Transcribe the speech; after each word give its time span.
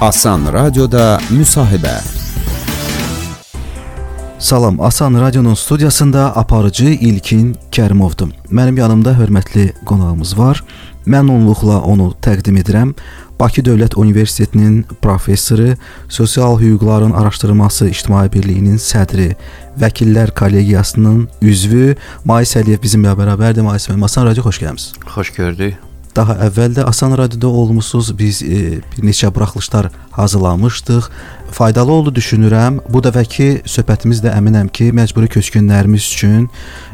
Asan 0.00 0.46
Radioda 0.48 1.18
müsahibə. 1.28 1.98
Salam, 4.38 4.80
Asan 4.80 5.20
Radionun 5.20 5.54
studiyasında 5.54 6.36
aparıcı 6.36 6.84
İlkin 6.84 7.56
Kərimovdur. 7.72 8.30
Mənim 8.48 8.78
yanımda 8.80 9.12
hörmətli 9.12 9.84
qonağımız 9.84 10.38
var. 10.38 10.62
Məmnunluqla 11.06 11.82
onu 11.84 12.14
təqdim 12.24 12.56
edirəm. 12.62 12.94
Bakı 13.40 13.60
Dövlət 13.60 13.98
Universitetinin 14.00 14.86
professoru, 15.02 15.76
sosial 16.08 16.60
hüquqların 16.60 17.12
araşdırılması 17.12 17.88
ictimai 17.92 18.32
birliyinin 18.32 18.80
sədri, 18.80 19.34
vəkillər 19.80 20.32
kollegiyasının 20.32 21.28
üzvü 21.42 21.92
Mais 22.24 22.56
Əliyev 22.56 22.80
bizimlə 22.80 23.12
bərabərdir. 23.20 23.68
Mais 23.68 23.88
müəllim, 23.88 24.08
Asan 24.08 24.32
Radio 24.32 24.48
xoş 24.48 24.64
gəlmisiniz. 24.64 25.06
Xoş 25.12 25.36
gördük. 25.36 25.89
Daha 26.16 26.34
əvvəl 26.48 26.74
də 26.74 26.84
Asan 26.90 27.14
Radioda 27.18 27.48
olmusunuz. 27.48 28.10
Biz 28.18 28.42
e, 28.42 28.56
bir 28.82 29.04
neçə 29.06 29.30
buraxılışlar 29.34 29.90
hazırlamışdıq. 30.10 31.06
Faydalı 31.50 31.92
oldu 31.92 32.12
düşünürəm. 32.14 32.80
Bu 32.90 33.02
dəfəki 33.04 33.62
söhbətimiz 33.66 34.22
də 34.24 34.32
əminəm 34.38 34.72
ki, 34.74 34.90
məcburi 34.94 35.30
köçkünlərimiz 35.30 36.08
üçün 36.14 36.48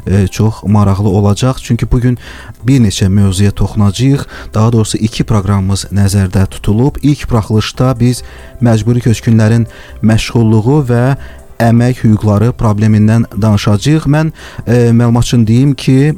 e, 0.07 0.27
çox 0.27 0.63
maraqlı 0.65 1.09
olacaq. 1.09 1.63
Çünki 1.63 1.89
bu 1.93 2.01
gün 2.01 2.19
bir 2.65 2.81
neçə 2.81 3.09
mövzuya 3.09 3.51
toxunacağıq. 3.51 4.27
Daha 4.55 4.73
doğrusu 4.73 4.99
iki 4.99 5.25
proqramımız 5.25 5.87
nəzərdə 5.93 6.47
tutulub. 6.47 7.01
İlk 7.03 7.31
buraxılışda 7.31 7.95
biz 8.01 8.23
məcburi 8.61 9.01
köçkünlərin 9.09 9.67
məşğulluğu 10.03 10.79
və 10.93 11.17
əmək 11.63 12.05
hüquqları 12.05 12.53
problemindən 12.53 13.25
danışacağıq. 13.33 14.09
Mən 14.13 14.33
e, 14.67 14.93
məlumat 14.93 15.25
üçün 15.25 15.47
deyim 15.47 15.75
ki, 15.75 16.15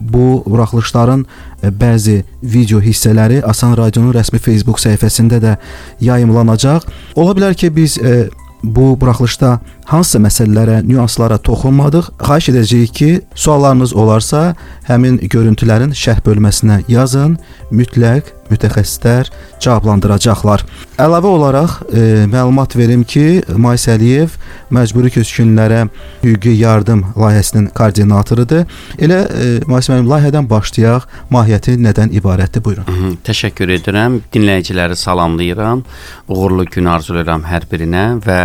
bu 0.00 0.42
buraxılışların 0.46 1.26
e, 1.62 1.68
bəzi 1.68 2.22
video 2.42 2.80
hissələri 2.80 3.42
Asan 3.44 3.76
Radionun 3.76 4.14
rəsmi 4.16 4.40
Facebook 4.40 4.80
səhifəsində 4.80 5.40
də 5.42 5.56
yayımlanacaq. 6.00 6.88
Ola 7.14 7.36
bilər 7.36 7.54
ki, 7.54 7.74
biz 7.76 7.98
e, 7.98 8.28
bu 8.62 9.00
buraxılışda 9.00 9.60
hansısa 9.90 10.20
məsələlərə, 10.22 10.80
nüanslara 10.86 11.38
toxunmadıq. 11.46 12.12
Xahiş 12.22 12.50
edəcəyik 12.52 12.92
ki, 13.00 13.10
suallarınız 13.34 13.94
olarsa, 13.98 14.42
həmin 14.90 15.18
görüntülərin 15.32 15.94
şərh 15.96 16.22
bölməsinə 16.26 16.82
yazın. 16.90 17.38
Mütləq 17.74 18.34
mütəxəssislər 18.50 19.30
cavablandıracaqlar. 19.62 20.64
Əlavə 21.00 21.30
olaraq 21.30 21.76
e, 21.86 22.02
məlumat 22.30 22.74
verim 22.76 23.04
ki, 23.06 23.42
Mais 23.60 23.86
Əliyev 23.90 24.34
məcburi 24.74 25.12
köçkünlərə 25.14 25.84
hüquqi 26.24 26.56
yardım 26.58 27.04
layihəsinin 27.14 27.70
koordinatorudur. 27.76 28.66
Elə 28.98 29.20
e, 29.30 29.48
Mais 29.70 29.88
müəllim 29.90 30.10
layihədən 30.10 30.48
başlayaq. 30.50 31.06
Mahiyyəti 31.30 31.76
nədən 31.80 32.14
ibarətdir? 32.18 32.64
Buyurun. 32.64 32.88
Hı 32.88 32.96
-hı, 32.98 33.12
təşəkkür 33.30 33.74
edirəm. 33.78 34.20
Dinləyiciləri 34.34 34.96
salamlayıram. 34.96 35.84
Uğurlu 36.28 36.64
gün 36.64 36.90
arzulayıram 36.90 37.46
hər 37.46 37.68
birinə 37.70 38.04
və 38.26 38.40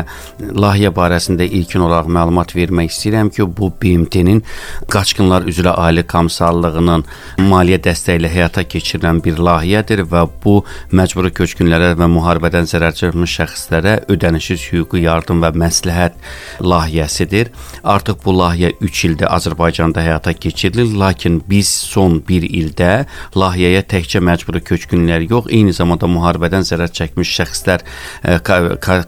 layihə 0.53 0.93
barəsində 0.93 1.34
ilkin 1.43 1.83
olaraq 1.83 2.07
məlumat 2.07 2.55
vermək 2.55 2.93
istəyirəm 2.93 3.29
ki, 3.35 3.43
bu 3.57 3.71
BMT-nin 3.81 4.41
Qaçqınlar 4.91 5.43
üzrə 5.51 5.73
Ali 5.75 6.05
Komissarlığının 6.07 7.03
maliyyə 7.49 7.81
dəstəyi 7.83 8.21
ilə 8.21 8.31
həyata 8.31 8.63
keçirilən 8.63 9.19
bir 9.25 9.41
layihədir 9.43 10.05
və 10.11 10.23
bu 10.43 10.55
məcburi 10.95 11.33
köçkünlərə 11.35 11.93
və 11.99 12.07
müharibədən 12.15 12.69
zərər 12.71 12.95
çəkmiş 12.95 13.35
şəxslərə 13.41 13.95
ödənişsiz 14.15 14.69
hüquqi 14.71 15.03
yardım 15.03 15.43
və 15.43 15.51
məsləhət 15.59 16.15
layihəsidir. 16.63 17.51
Artıq 17.83 18.23
bu 18.25 18.37
layihə 18.39 18.71
3 18.79 19.03
ildir 19.09 19.31
Azərbaycanda 19.35 20.03
həyata 20.05 20.33
keçirilir, 20.33 20.95
lakin 20.95 21.41
biz 21.49 21.69
son 21.69 22.21
1 22.27 22.47
ildə 22.47 22.91
layihəyə 23.35 23.83
təkcə 23.91 24.21
məcburi 24.23 24.63
köçkünlər 24.65 25.27
yox, 25.29 25.49
eyni 25.51 25.73
zamanda 25.75 26.07
müharibədən 26.11 26.65
zərər 26.67 26.93
çəkmiş 26.95 27.33
şəxslər 27.39 27.83
e, 28.23 28.39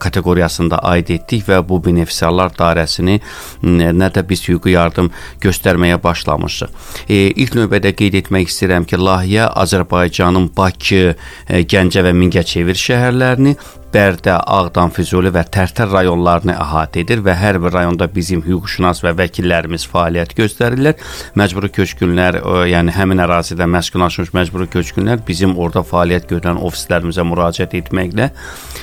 kateqoriyasında 0.03 0.81
aid 0.91 1.11
etdik 1.15 1.45
və 1.47 1.61
bu 1.67 1.79
benefisiarlar 2.07 2.55
dairəsini 2.57 3.19
nə 3.63 4.09
də 4.13 4.23
biz 4.27 4.45
hüquqi 4.47 4.75
yardım 4.75 5.11
göstərməyə 5.43 5.99
başlamışıq. 6.03 6.69
E, 7.09 7.31
ilk 7.35 7.55
növbədə 7.57 7.93
qeyd 7.97 8.15
etmək 8.23 8.49
istəyirəm 8.51 8.87
ki, 8.87 8.97
layihə 8.97 9.51
Azərbaycanın 9.55 10.51
Bakı, 10.55 11.15
e, 11.49 11.63
Gəncə 11.63 12.03
və 12.05 12.13
Mingəçevir 12.15 12.77
şəhərlərini 12.79 13.57
Bərdə, 13.87 14.33
Ağdam, 14.43 14.91
Füzuli 14.91 15.29
və 15.31 15.45
Tərtər 15.47 15.87
rayonlarını 15.93 16.51
əhatə 16.59 17.05
edir 17.05 17.21
və 17.23 17.31
hər 17.39 17.55
bir 17.63 17.71
rayonda 17.71 18.09
bizim 18.11 18.41
hüquqşünas 18.43 18.99
və 19.05 19.13
vəkillərimiz 19.15 19.85
fəaliyyət 19.87 20.33
göstərirlər. 20.35 20.97
Məcburi 21.39 21.69
köçkünlər, 21.71 22.41
yəni 22.67 22.91
həmin 22.91 23.23
ərazidə 23.23 23.63
məskunlaşmış 23.71 24.33
məcburi 24.35 24.67
köçkünlər 24.73 25.23
bizim 25.27 25.55
orada 25.55 25.85
fəaliyyət 25.87 26.27
göstərən 26.33 26.59
ofislərimizə 26.67 27.23
müraciət 27.29 27.77
etməklə 27.79 28.27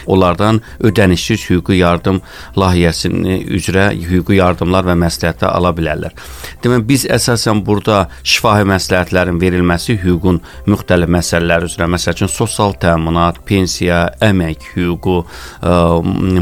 onlardan 0.08 0.62
ödənişsiz 0.84 1.44
hüquqi 1.50 1.78
yardım 1.82 2.22
layihəsini 2.56 3.42
üzrə 3.58 3.90
hüquqi 4.08 4.40
yardımlar 4.40 4.88
və 4.88 4.96
məsləhətlər 5.04 5.52
ala 5.52 5.74
bilərlər. 5.76 6.16
Demək 6.64 6.88
biz 6.88 7.06
əsasən 7.12 7.60
burada 7.66 8.06
şifahi 8.24 8.64
məsləhətlərin 8.72 9.40
verilməsi 9.40 9.98
hüququn 10.00 10.40
müxtəlif 10.68 11.12
məsələləri 11.12 11.68
üzrə, 11.68 11.88
məsəl 11.92 12.16
üçün 12.16 12.32
sosial 12.32 12.76
təminat, 12.80 13.44
pensiya, 13.44 14.06
əmək 14.24 14.72
hüququ 14.74 14.93
hüququ, 14.94 15.16
ə, 15.60 15.74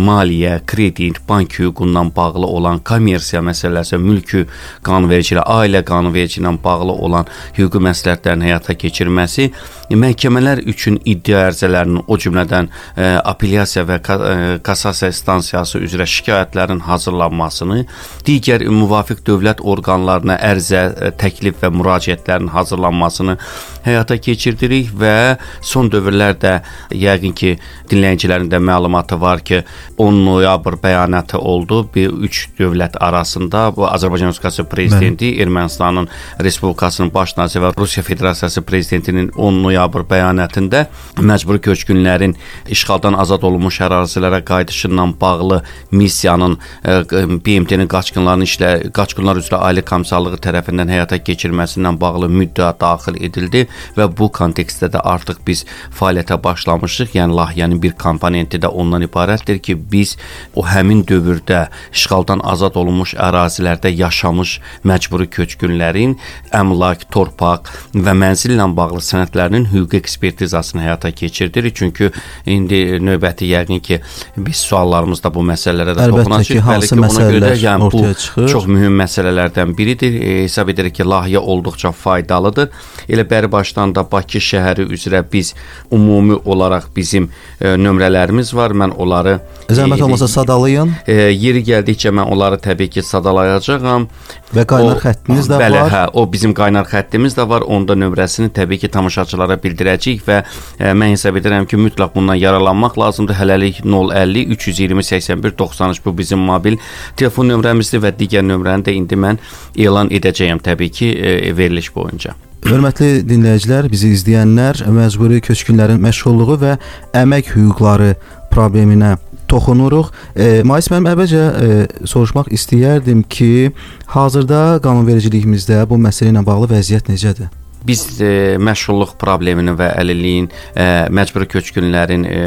maliyyə, 0.07 0.61
kredit, 0.67 1.21
bank 1.29 1.59
hüququndan 1.59 2.13
bağlı 2.17 2.47
olan 2.47 2.79
kommersiya 2.85 3.43
məsələsi, 3.43 3.99
mülkü 3.99 4.47
qanunvericiliyi, 4.87 5.45
ailə 5.45 5.85
qanunvericiliyi 5.89 6.47
ilə 6.47 6.57
bağlı 6.65 6.93
olan 6.93 7.31
hüquqi 7.59 7.83
məsləhətlərin 7.89 8.47
həyata 8.47 8.77
keçirilməsi 8.79 9.51
məhkəmələr 9.97 10.63
üçün 10.69 10.99
iddia 11.09 11.47
ərizələrinin, 11.49 12.03
o 12.07 12.19
cümlədən 12.21 12.69
ə, 12.69 13.09
apellyasiya 13.33 13.87
və 13.89 13.99
ə, 14.03 14.35
kassasiya 14.67 15.13
stansiyası 15.17 15.81
üzrə 15.87 16.07
şikayətlərin 16.09 16.85
hazırlanmasını, 16.85 17.87
digər 18.29 18.67
müvafiq 18.69 19.25
dövlət 19.27 19.65
orqanlarına 19.65 20.37
ərizə, 20.53 20.85
təklif 21.21 21.63
və 21.63 21.73
müraciətlərin 21.73 22.53
hazırlanmasını 22.53 23.39
həyata 23.87 24.21
keçirdirik 24.23 24.93
və 24.99 25.39
son 25.65 25.89
dövrlərdə 25.93 26.59
yəqin 26.95 27.33
ki, 27.37 27.57
dinləyicilər 27.91 28.43
üzərində 28.43 28.59
məlumatı 28.59 29.21
var 29.21 29.41
ki, 29.41 29.63
10 29.99 30.25
noyabr 30.25 30.77
bəyanatı 30.83 31.39
oldu. 31.39 31.89
Bir 31.95 32.11
üç 32.11 32.49
dövlət 32.59 32.97
arasında 33.01 33.75
bu 33.77 33.87
Azərbaycan 33.87 34.29
Respublikası 34.29 34.65
prezidenti. 34.65 35.41
Ermənistanın 35.41 36.09
Respublikasının 36.41 37.13
baş 37.15 37.37
naziri 37.37 37.65
və 37.65 37.77
Rusiya 37.79 38.03
Federasiyası 38.03 38.63
prezidentinin 38.63 39.29
10 39.37 39.63
noyabr 39.63 39.82
bəyanatında 39.89 40.87
məcburi 41.19 41.61
köçkünlərin 41.67 42.37
işğaldan 42.71 43.17
azad 43.19 43.43
olunmuş 43.43 43.81
ərazilərə 43.87 44.43
qayıdışından 44.45 45.15
bağlı 45.21 45.63
missiyanın 45.91 46.59
e, 46.85 47.03
BMT-nin 47.47 47.89
qaçqınların 47.89 48.47
işlə 48.47 48.71
qaçqınlar 48.95 49.41
üzrə 49.41 49.61
Ali 49.63 49.83
Komissarlığı 49.83 50.41
tərəfindən 50.45 50.93
həyata 50.93 51.19
keçirilməsindən 51.25 52.01
bağlı 52.01 52.29
müddəa 52.33 52.73
daxil 52.81 53.19
edildi 53.21 53.67
və 53.97 54.09
bu 54.19 54.31
kontekstdə 54.33 54.93
də 54.95 55.03
artıq 55.15 55.43
biz 55.47 55.65
fəaliyyətə 55.99 56.39
başlamışıq. 56.45 57.17
Yəni 57.19 57.37
layihənin 57.39 57.83
bir 57.83 57.97
komponenti 57.99 58.61
də 58.63 58.69
ondan 58.69 59.07
ibarətdir 59.07 59.59
ki, 59.59 59.77
biz 59.93 60.17
o 60.55 60.67
həmin 60.67 61.05
dövrdə 61.09 61.67
işğaldan 61.93 62.43
azad 62.45 62.77
olunmuş 62.77 63.15
ərazilərdə 63.15 63.93
yaşamış 63.95 64.59
məcburi 64.89 65.29
köçkünlərin 65.33 66.17
əmlak, 66.55 67.09
torpaq 67.13 67.71
və 67.95 68.17
mənzil 68.17 68.57
ilə 68.57 68.69
bağlı 68.77 69.03
sənədlərinin 69.05 69.62
hüquqi 69.73 69.97
ekspertizasını 70.03 70.83
həyata 70.83 71.13
keçirdirik. 71.13 71.77
Çünki 71.77 72.11
indi 72.47 72.99
növbəti 73.03 73.49
yəqin 73.51 73.81
ki, 73.81 74.01
biz 74.37 74.63
suallarımızda 74.69 75.33
bu 75.35 75.45
məsələlərə 75.53 75.97
də 75.99 76.09
toxunacağıq. 76.13 76.63
Hansı 76.67 76.99
məsələlər 77.01 77.57
yəni, 77.63 77.91
bu 77.93 78.03
çıxır? 78.15 78.49
çox 78.49 78.67
mühüm 78.67 78.99
məsələlərdən 79.01 79.77
biridir. 79.79 80.19
E, 80.21 80.43
hesab 80.45 80.69
edirik 80.73 80.99
ki, 81.01 81.09
layihə 81.09 81.43
olduqca 81.43 81.93
faydalıdır. 81.93 82.71
Elə 83.09 83.27
bəri 83.29 83.53
başdan 83.53 83.95
da 83.95 84.05
Bakı 84.13 84.39
şəhəri 84.39 84.87
üzrə 84.93 85.25
biz 85.33 85.55
ümumi 85.93 86.37
olaraq 86.45 86.91
bizim 86.97 87.31
e, 87.61 87.77
nömrələr 87.77 88.03
nömrələrimiz 88.03 88.53
var. 88.55 88.73
Mən 88.73 88.95
onları 88.97 89.39
zəhmət 89.69 90.01
e, 90.01 90.05
olmasa 90.05 90.29
sadalayın. 90.29 90.93
E, 91.07 91.31
yeri 91.33 91.63
gəldikcə 91.67 92.13
mən 92.15 92.31
onları 92.33 92.59
təbii 92.63 92.91
ki, 92.93 93.03
sadalayacağam. 93.03 94.09
Və 94.53 94.65
qaynar 94.69 94.99
o, 94.99 95.01
xəttiniz 95.01 95.49
də 95.49 95.59
bəli, 95.61 95.79
var. 95.79 95.89
Bəli, 95.89 95.95
hə, 95.95 96.03
o 96.13 96.27
bizim 96.33 96.55
qaynar 96.55 96.89
xəttimiz 96.91 97.37
də 97.39 97.47
var. 97.49 97.65
Onda 97.67 97.97
nömrəsini 97.97 98.53
təbii 98.53 98.83
ki, 98.83 98.91
tamaşaçılara 98.93 99.52
bildirəcəyik 99.63 100.23
və 100.27 100.39
e, 100.43 100.93
mən 100.93 101.15
hesab 101.15 101.39
edirəm 101.41 101.67
ki, 101.69 101.81
mütləq 101.81 102.15
bundan 102.15 102.39
yararlanmaq 102.41 102.99
lazımdır. 102.99 103.39
Hələlik 103.41 103.83
050 103.85 104.47
320 104.57 105.05
81 105.05 105.59
93 105.59 106.05
bu 106.05 106.19
bizim 106.19 106.39
mobil 106.39 106.79
telefon 107.17 107.51
nömrəmizdir 107.53 108.03
və 108.05 108.15
digər 108.19 108.47
nömrəni 108.47 108.89
də 108.89 108.97
indi 108.97 109.19
mən 109.19 109.41
elan 109.77 110.11
edəcəyəm 110.11 110.63
təbii 110.63 110.91
ki, 110.91 111.13
e, 111.17 111.57
veriliş 111.57 111.95
boyunca. 111.95 112.37
Hörmətli 112.63 113.25
dinləyicilər, 113.27 113.89
bizi 113.91 114.13
izləyənlər, 114.15 114.85
məcburi 114.95 115.41
köçkünlərin 115.43 115.99
məşğulluğu 116.03 116.61
və 116.63 116.77
əmək 117.19 117.57
hüquqları 117.57 118.13
probleminə 118.53 119.17
toxunuruq. 119.51 120.13
E, 120.37 120.51
Mais 120.69 120.89
mənim 120.93 121.11
əvvəlcə 121.13 121.41
e, 121.43 121.81
soruşmaq 122.09 122.53
istəyərdim 122.57 123.25
ki, 123.29 123.73
hazırda 124.15 124.79
qanunvericilikimizdə 124.85 125.83
bu 125.91 125.99
məsələ 126.07 126.37
ilə 126.37 126.47
bağlı 126.47 126.71
vəziyyət 126.77 127.13
necədir? 127.13 127.51
Biz 127.87 128.21
e, 128.21 128.57
məşğulluq 128.63 129.17
problemini 129.21 129.75
və 129.79 129.93
əlilliyin, 130.01 130.49
e, 130.77 130.87
məcburi 131.13 131.49
köçkünlərin 131.51 132.27
e, 132.29 132.41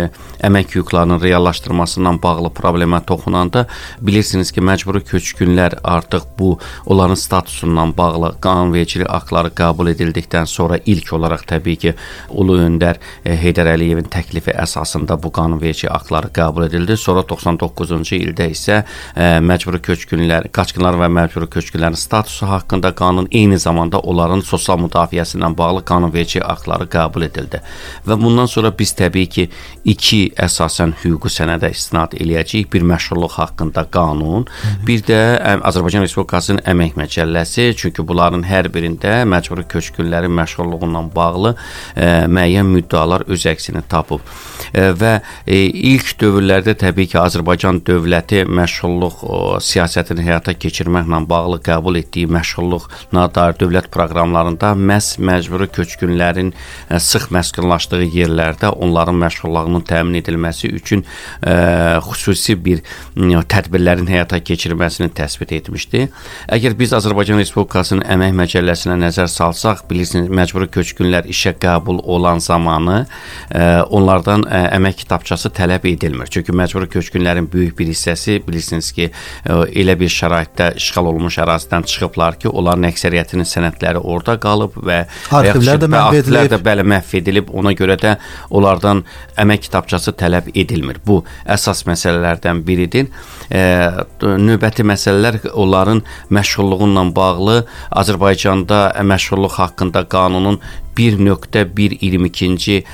əmək 0.45 0.75
yüklərinin 0.77 1.21
reallaşdırmasından 1.21 2.19
bağlı 2.23 2.51
problemə 2.55 3.01
toxunanda 3.05 3.65
bilirsiniz 4.01 4.51
ki, 4.55 4.63
məcburi 4.65 5.03
köçkünlər 5.05 5.79
artıq 5.83 6.27
bu 6.39 6.57
onların 6.85 7.19
statusundan 7.19 7.95
bağlı 7.97 8.35
qanunvericilik 8.43 9.09
aktları 9.09 9.51
qəbul 9.55 9.91
edildikdən 9.93 10.47
sonra 10.49 10.79
ilk 10.85 11.13
olaraq 11.13 11.45
təbii 11.49 11.81
ki, 11.81 11.95
Ulu 12.29 12.57
öndər 12.65 12.99
e, 13.25 13.35
Heydər 13.39 13.69
Əliyevin 13.75 14.07
təklifi 14.11 14.53
əsasında 14.55 15.17
bu 15.23 15.31
qanunverici 15.35 15.89
aktları 15.91 16.31
qəbul 16.35 16.67
edildi. 16.69 16.97
Sonra 16.97 17.25
99-cu 17.27 18.19
ildə 18.19 18.49
isə 18.51 18.81
e, 19.15 19.27
məcburi 19.43 19.81
köçkünlər, 19.85 20.49
qaçqınlar 20.55 20.99
və 20.99 21.11
məcburi 21.11 21.49
köçkünlərin 21.51 21.99
statusu 21.99 22.47
haqqında 22.49 22.93
qanun 22.95 23.27
eyni 23.31 23.59
zamanda 23.59 23.99
onların 23.99 24.41
sosial 24.45 24.77
müdafiəsi 25.25 25.39
ilə 25.39 25.57
bağlı 25.57 25.83
qanunverici 25.85 26.41
aktları 26.43 26.87
qəbul 26.87 27.25
edildi. 27.25 27.61
Və 28.05 28.17
bundan 28.19 28.47
sonra 28.47 28.71
biz 28.77 28.93
təbii 28.93 29.27
ki, 29.27 29.49
iki 29.85 30.31
əsasən 30.37 30.95
hüquqi 31.03 31.29
sənədə 31.29 31.71
istinad 31.71 32.13
eləyəcəyik. 32.13 32.71
Bir 32.71 32.83
məşğulluq 32.83 33.37
haqqında 33.39 33.85
qanun, 33.91 34.47
bir 34.85 35.01
də 35.01 35.39
Azərbaycan 35.65 36.05
Respublikasının 36.05 36.63
əmək 36.65 36.95
məcəlləsi, 36.99 37.73
çünki 37.77 38.05
bunların 38.05 38.43
hər 38.45 38.69
birində 38.69 39.23
məcburi 39.25 39.65
köçkünlərin 39.67 40.33
məşğulluğundan 40.35 41.11
bağlı 41.15 41.55
ə, 41.95 42.27
müəyyən 42.27 42.69
müddəalar 42.69 43.25
öz 43.27 43.45
əksini 43.53 43.83
tapıb 43.89 44.21
və 44.73 45.11
e, 45.47 45.65
ilk 45.93 46.15
dövrlərdə 46.19 46.75
təbii 46.79 47.09
ki, 47.11 47.19
Azərbaycan 47.21 47.81
dövləti 47.85 48.43
məşğulluq 48.47 49.23
siyasətini 49.63 50.25
həyata 50.25 50.55
keçirməklə 50.59 51.21
bağlı 51.29 51.61
qəbul 51.65 51.99
etdiyi 52.01 52.29
məşğulluqla 52.33 53.27
dair 53.35 53.57
dövlət 53.59 53.89
proqramlarında 53.93 54.73
məhz 54.75 55.14
məcburi 55.19 55.67
köçkünlərin 55.75 56.51
e, 56.53 56.99
sıx 56.99 57.29
məskunlaşdığı 57.35 58.03
yerlərdə 58.15 58.71
onların 58.73 59.17
məşğulluğunun 59.21 59.85
təmin 59.87 60.19
edilməsi 60.21 60.71
üçün 60.75 61.05
e, 61.41 61.55
xüsusi 62.05 62.57
bir 62.65 62.83
tədbirlərin 63.15 64.09
həyata 64.09 64.39
keçirilməsini 64.43 65.11
təsbit 65.15 65.55
etmişdi. 65.59 66.05
Əgər 66.55 66.77
biz 66.79 66.93
Azərbaycan 66.97 67.39
Respublikasının 67.41 68.05
əmək 68.15 68.35
məcəlləsinə 68.41 68.97
nəzər 69.01 69.29
salsaq, 69.31 69.85
bilirsiniz, 69.89 70.29
məcburi 70.29 70.69
köçkünlər 70.73 71.29
işə 71.31 71.55
qəbul 71.61 72.01
olan 72.03 72.43
zamanı 72.43 73.03
ə, 73.05 73.85
onlardan 73.95 74.45
əmək 74.49 75.01
kitabçası 75.03 75.51
tələb 75.55 75.87
edilmir. 75.89 76.29
Çünki 76.31 76.55
məcburi 76.55 76.89
köçkünlərin 76.91 77.47
böyük 77.51 77.77
bir 77.79 77.89
hissəsi 77.91 78.39
bilirsiniz 78.47 78.91
ki, 78.95 79.09
elə 79.45 79.95
bir 79.99 80.11
şəraitdə 80.11 80.71
işğal 80.79 81.09
olunmuş 81.11 81.39
ərazidən 81.43 81.85
çıxıblar 81.89 82.39
ki, 82.41 82.49
onların 82.49 82.89
əksəriyyətinin 82.91 83.47
sənədləri 83.49 84.01
orada 84.03 84.37
qalıb 84.41 84.77
və 84.85 85.04
arxivlər 85.29 85.81
də 85.83 85.89
məhv 85.91 86.19
edilib. 86.19 86.51
də 86.53 86.59
bəli 86.65 86.85
məhv 86.93 87.15
edilib. 87.19 87.51
Ona 87.53 87.73
görə 87.77 87.97
də 88.01 88.15
onlardan 88.49 89.03
əmək 89.41 89.65
kitabçası 89.67 90.15
tələb 90.19 90.51
edilmir. 90.55 91.01
Bu 91.05 91.23
əsas 91.45 91.85
məsələlərdən 91.89 92.63
biridir. 92.67 93.11
Növbəti 93.49 94.85
məsələlər 94.87 95.41
onların 95.53 96.01
məşğulluğu 96.33 96.89
ilə 96.89 97.05
bağlı 97.15 97.59
Azərbaycanda 98.01 98.81
məşğulluq 99.11 99.59
haqqında 99.61 100.05
qanunun 100.09 100.59
1.122-ci 100.95 102.75
e, 102.79 102.85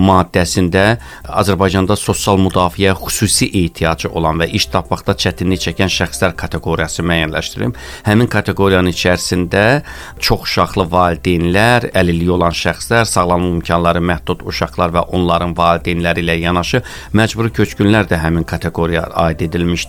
maddəsində 0.00 0.84
Azərbaycanda 1.24 1.96
sosial 1.96 2.38
müdafiə 2.42 2.94
xüsusi 3.00 3.48
ehtiyacı 3.62 4.10
olan 4.12 4.40
və 4.42 4.50
iş 4.58 4.68
tapmaqda 4.74 5.16
çətinlik 5.24 5.62
çəkən 5.64 5.92
şəxslər 5.92 6.36
kateqoriyası 6.36 7.04
müəyyənləşdirilib. 7.06 7.78
Həmin 8.06 8.30
kateqoriyanın 8.32 8.92
içərisində 8.92 9.64
çox 10.20 10.46
uşaqlı 10.46 10.86
valideynlər, 10.92 11.90
əlilliyi 11.96 12.34
olan 12.36 12.54
şəxslər, 12.56 13.08
sağlamlıq 13.08 13.60
imkanları 13.60 14.02
məhdud 14.04 14.44
uşaqlar 14.46 14.92
və 14.96 15.06
onların 15.16 15.56
valideynləri 15.56 16.24
ilə 16.26 16.38
yanaşı 16.44 16.82
məcburi 17.16 17.54
köçkünlər 17.56 18.10
də 18.10 18.20
həmin 18.20 18.44
kateqoriyaya 18.44 19.08
aid 19.26 19.46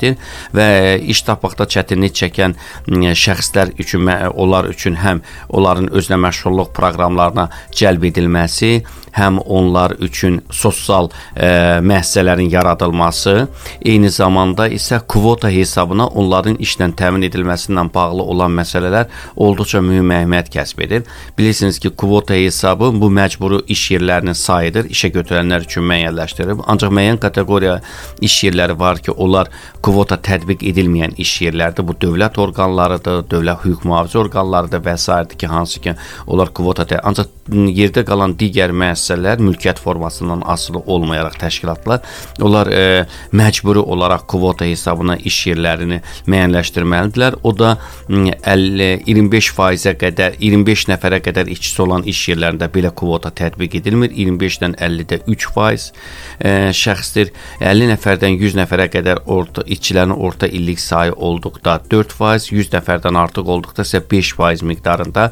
edilmişdir 0.08 0.56
və 0.56 1.00
iş 1.04 1.24
tapmaqda 1.28 1.68
çətinlik 1.68 2.16
çəkən 2.16 2.56
şəxslər 2.88 3.74
üçün 3.80 4.08
onlar 4.34 4.70
üçün 4.72 4.96
həm 4.96 5.22
onların 5.50 5.90
özünə 5.92 6.18
məşğulluq 6.24 6.74
proqramlarına 6.74 7.50
cəlb 7.72 8.08
edilməsi, 8.12 8.84
həm 9.18 9.40
onlar 9.46 9.96
üçün 10.04 10.42
sosial 10.52 11.10
e, 11.36 11.48
müəssisələrin 11.82 12.52
yaradılması, 12.54 13.48
eyni 13.82 14.10
zamanda 14.10 14.68
isə 14.70 15.00
kvota 15.10 15.50
hesabına 15.50 16.08
onların 16.08 16.58
işlə 16.64 16.92
təmin 16.98 17.26
edilməsindən 17.28 17.90
bağlı 17.94 18.24
olan 18.24 18.54
məsələlər 18.60 19.08
olduqca 19.36 19.82
mühüm 19.82 20.14
əhəmiyyət 20.14 20.52
kəsb 20.54 20.84
edir. 20.86 21.04
Bilirsiniz 21.38 21.80
ki, 21.80 21.92
kvota 21.98 22.38
hesabı 22.38 22.92
bu 23.02 23.10
məcburi 23.14 23.64
iş 23.74 23.86
yerlərinin 23.96 24.38
sayıdır, 24.38 24.92
işə 24.94 25.12
götürənlər 25.16 25.66
üçün 25.68 25.88
müəyyənləşdirilib. 25.90 26.64
Ancaq 26.68 26.94
müəyyən 26.94 27.22
kateqoriya 27.24 27.80
iş 28.22 28.38
yerləri 28.48 28.78
var 28.80 29.02
ki, 29.04 29.12
onlar 29.12 29.52
kvota 29.84 30.20
tətbiq 30.30 30.66
edilməyən 30.72 31.18
iş 31.18 31.34
yerlərdir. 31.48 31.88
Bu 31.88 31.98
dövlət 32.02 32.40
orqanlarıdır, 32.42 33.26
dövlət 33.32 33.66
hüquq 33.66 33.88
mühafizə 33.88 34.22
orqanlarıdır 34.26 34.86
və 34.86 34.98
s. 34.98 35.18
ki, 35.38 35.48
hansı 35.48 35.82
ki, 35.82 35.96
onlar 36.28 36.54
kvota 36.54 36.86
ancaq 37.04 37.28
yerdə 37.52 38.04
qalan 38.08 38.36
digər 38.40 38.72
müəssisələr 39.08 39.40
mülkiyyət 39.42 39.80
formasından 39.80 40.44
asılı 40.46 40.82
olmayaraq 40.86 41.38
təşkilatlar 41.40 42.02
onlar 42.42 42.68
e, 42.68 43.06
məcburi 43.32 43.80
olaraq 43.80 44.28
kvota 44.28 44.66
hesabına 44.66 45.18
iş 45.18 45.48
yerlərini 45.48 46.02
müəyyənləşdirməlidirlər. 46.28 47.40
O 47.44 47.54
da 47.58 47.78
50 48.10 49.04
25%-ə 49.08 49.96
qədər 50.02 50.38
25 50.40 50.88
nəfərə 50.92 51.22
qədər 51.24 51.52
işçisi 51.54 51.82
olan 51.82 52.04
iş 52.04 52.28
yerlərində 52.30 52.70
belə 52.74 52.92
kvota 52.96 53.32
tətbiq 53.32 53.80
edilmir. 53.80 54.12
25-dən 54.12 54.78
50-də 54.80 55.22
3% 55.28 55.92
e, 56.40 56.54
şəxsdir. 56.74 57.32
50 57.62 57.92
nəfərdən 57.94 58.38
100 58.38 58.60
nəfərə 58.62 58.90
qədər 58.94 59.24
orta 59.26 59.64
işçilərin 59.68 60.16
orta 60.16 60.48
illik 60.48 60.80
sayı 60.80 61.14
olduqda 61.14 61.80
4%, 61.92 62.52
100 62.54 62.74
nəfərdən 62.76 63.20
artıq 63.24 63.48
olduqda 63.56 63.86
isə 63.88 64.02
5% 64.02 64.66
miqdarında 64.68 65.30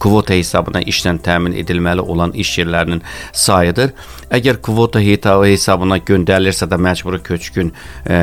kvota 0.00 0.36
hesabına 0.36 0.82
işlə 0.82 1.16
təmin 1.24 1.54
edilməli 1.58 2.02
olan 2.02 2.34
iş 2.36 2.58
yerlərinin 2.60 3.02
sayıdır. 3.32 3.92
Əgər 4.28 4.58
kvota 4.60 5.00
hesabına 5.00 5.98
göndərilirsə 6.04 6.68
də 6.68 6.76
məcburi 6.84 7.20
köçkün 7.24 7.70
ə, 7.72 8.18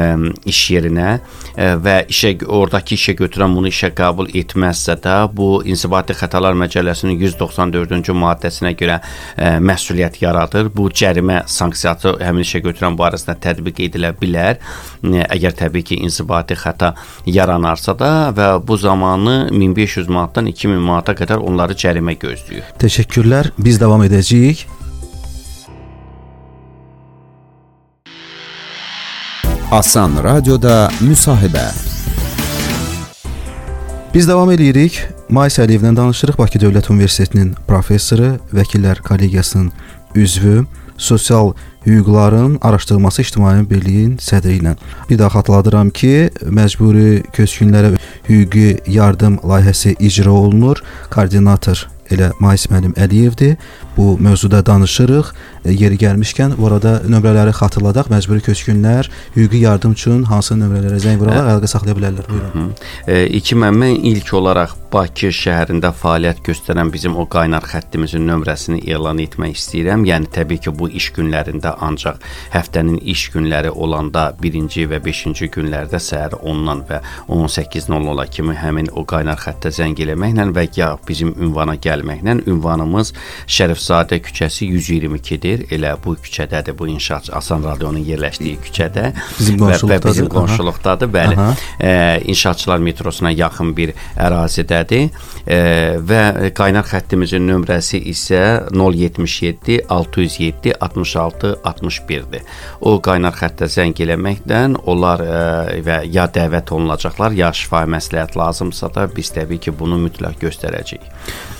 iş 0.45 0.59
yerinə 0.75 1.07
ə, 1.17 1.71
və 1.81 1.95
işə 2.13 2.35
oradakı 2.45 2.93
işə 2.93 3.15
götürən 3.17 3.55
bunu 3.57 3.71
işə 3.71 3.89
qəbul 3.97 4.29
etməzsə 4.37 4.99
də 5.01 5.15
bu 5.33 5.63
İnzibati 5.65 6.13
Xətalar 6.13 6.53
Məcəlləsinin 6.61 7.17
194-cü 7.17 8.13
maddəsinə 8.21 8.75
görə 8.77 8.99
ə, 9.01 9.55
məsuliyyət 9.65 10.21
yaradır. 10.21 10.69
Bu 10.75 10.91
cərimə 10.93 11.41
sanksiyası 11.49 12.19
həmin 12.21 12.45
işə 12.45 12.61
götürən 12.67 12.99
barəsində 12.99 13.37
tətbiq 13.47 13.81
edilə 13.89 14.13
bilər. 14.21 14.61
Ə, 15.01 15.25
əgər 15.39 15.57
təbii 15.65 15.89
ki, 15.89 16.01
inzibati 16.05 16.57
xəta 16.59 16.93
yaranarsa 17.25 17.97
da 17.97 18.13
və 18.35 18.51
bu 18.61 18.77
zamanı 18.77 19.49
1500 19.51 20.09
manatdan 20.09 20.53
2000 20.53 20.85
manata 20.85 21.17
qədər 21.17 21.41
onları 21.41 21.73
cərimə 21.73 22.13
gözləyir. 22.21 22.75
Təşəkkürlər. 22.81 23.55
Biz 23.57 23.81
davam 23.81 24.05
edəcəyik. 24.05 24.67
Asan 29.75 30.23
Radioda 30.23 30.89
müsahibə. 31.03 31.65
Biz 34.13 34.27
davam 34.27 34.47
edirik. 34.53 35.01
Mais 35.27 35.57
Əliyevlə 35.59 35.91
danışırıq. 35.97 36.37
Bakı 36.39 36.61
Dövlət 36.63 36.87
Universitetinin 36.93 37.49
professoru, 37.67 38.37
Vəkillər 38.55 39.01
Kollegiyasının 39.03 39.73
üzvü, 40.15 40.63
sosial 40.97 41.51
hüquqların 41.85 42.57
araşdırılması 42.61 43.25
ictimai 43.25 43.65
birliyin 43.69 44.15
sədri 44.23 44.61
ilə. 44.61 44.77
Bir 45.09 45.19
daha 45.19 45.33
xatırladıram 45.41 45.91
ki, 45.91 46.29
məcburi 46.47 47.25
köçkünlərə 47.35 47.97
hüquqi 48.29 48.79
yardım 48.87 49.41
layihəsi 49.43 49.97
icra 49.99 50.31
olunur. 50.31 50.79
Koordinator 51.11 51.83
elə 52.15 52.31
Mais 52.39 52.69
müəllim 52.71 52.95
Əliyevdir. 52.95 53.57
Bu 53.97 54.17
mövzuda 54.19 54.65
danışırıq. 54.65 55.25
E, 55.65 55.71
yeri 55.71 55.97
gəlmişkən 55.97 56.57
orada 56.61 56.99
nömrələri 57.09 57.53
xatırladaq. 57.55 58.09
Məcburi 58.11 58.43
köçkünlər 58.45 59.09
hüquqi 59.35 59.63
yardım 59.63 59.95
üçün 59.95 60.23
hansı 60.29 60.57
nömrələrə 60.59 60.99
zəng 61.01 61.17
vurarlar, 61.21 61.55
əlaqə 61.55 61.69
saxlaya 61.71 61.95
bilərlər. 61.97 62.27
Buyurun. 62.29 62.73
E, 63.07 63.25
iki 63.39 63.55
mən, 63.55 63.79
mən 63.81 63.95
ilk 64.11 64.33
olaraq 64.33 64.75
Bakı 64.95 65.27
şəhərində 65.35 65.89
fəaliyyət 65.91 66.37
göstərən 66.45 66.87
bizim 66.93 67.17
o 67.19 67.25
qaynar 67.27 67.65
xəttimizin 67.67 68.23
nömrəsini 68.29 68.77
elan 68.87 69.19
etmək 69.19 69.57
istəyirəm. 69.57 70.05
Yəni 70.07 70.29
təbii 70.31 70.61
ki, 70.63 70.71
bu 70.79 70.87
iş 70.87 71.09
günlərində 71.17 71.73
ancaq 71.83 72.21
həftənin 72.53 73.01
iş 73.03 73.25
günləri 73.33 73.73
olanda 73.73 74.29
1-ci 74.39 74.85
və 74.91 75.01
5-ci 75.03 75.49
günlərdə 75.51 75.99
səhər 75.99 76.37
10-dan 76.39 76.85
və 76.87 77.01
18:00-a 77.27 78.27
kimi 78.37 78.55
həmin 78.55 78.87
o 78.95 79.03
qaynar 79.03 79.41
xəttə 79.41 79.73
zəng 79.75 79.99
eləməklə 80.05 80.47
və 80.55 80.67
ya 80.77 80.93
bizim 81.07 81.33
ünvana 81.35 81.75
gəlməklə 81.75 82.37
ünvanımız 82.47 83.11
Şərifzadə 83.85 84.21
küçəsi 84.25 84.69
122-dir. 84.69 85.65
Elə 85.73 85.95
bu 86.03 86.15
küçədədir 86.21 86.77
bu 86.77 86.87
inşaat 86.93 87.31
Asan 87.33 87.63
Radionun 87.65 88.05
yerləşdiyi 88.05 88.59
küçədə. 88.65 89.11
Bizim 89.39 89.59
qonşuluqdadır. 89.61 89.91
Və, 89.91 89.99
və 89.99 90.11
bizim 90.11 90.29
qonşuluqdadır. 90.33 91.11
Bəli. 91.15 91.49
E, 91.79 92.21
inşaatçılar 92.33 92.79
metrosuna 92.79 93.31
yaxın 93.31 93.75
bir 93.77 93.93
ərazidə 94.15 94.75
nömrədədir 94.75 95.09
e, 95.45 95.99
və 96.01 96.51
qaynar 96.55 96.85
xəttimizin 96.89 97.45
nömrəsi 97.45 98.01
isə 98.09 98.67
077 98.73 99.85
607 99.89 100.73
66 100.79 101.55
61-dir. 101.63 102.41
O 102.81 102.99
qaynar 103.01 103.35
xəttə 103.35 103.67
zəng 103.69 103.95
eləməklə 104.01 104.77
onlar 104.85 105.21
e, 105.21 105.81
və 105.85 106.03
ya 106.11 106.27
dəvət 106.27 106.73
olunacaqlar, 106.73 107.31
ya 107.31 107.51
şifahi 107.53 107.89
məsləhət 107.95 108.35
lazımsa 108.35 108.89
da 108.95 109.07
biz 109.15 109.31
təbii 109.35 109.59
ki, 109.59 109.71
bunu 109.77 109.99
mütləq 110.07 110.39
göstərəcəyik. 110.41 111.05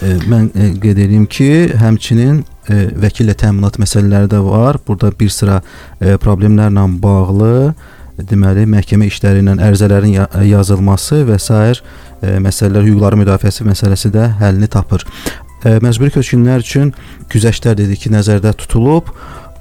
E, 0.01 0.15
mən 0.25 0.51
e, 0.55 0.71
qeyd 0.81 0.97
edim 1.05 1.25
ki, 1.25 1.49
həmçinin 1.79 2.14
e, 2.15 2.79
vəkillə 3.01 3.35
təminat 3.37 3.79
məsələləri 3.81 4.29
də 4.31 4.41
var. 4.45 4.79
Burada 4.87 5.11
bir 5.19 5.29
sıra 5.29 5.61
e, 5.99 6.15
problemlərlə 6.21 6.85
bağlı 7.01 7.73
deməli 8.29 8.63
məhkəmə 8.71 9.09
işləri 9.11 9.41
ilə 9.43 9.57
ərizələrin 9.67 10.13
ya 10.13 10.27
yazılması 10.47 11.23
və 11.27 11.39
s. 11.39 11.81
E, 12.23 12.37
məsələlər 12.43 12.87
hüquqları 12.87 13.19
müdafiəsi 13.19 13.67
məsələsi 13.67 14.11
də 14.13 14.29
həllini 14.39 14.69
tapır. 14.71 15.03
E, 15.65 15.77
məcburi 15.83 16.13
köçkünlər 16.15 16.63
üçün 16.63 16.93
güzəştlər 17.33 17.77
dedik 17.77 18.05
ki, 18.05 18.13
nəzərdə 18.15 18.55
tutulub. 18.61 19.11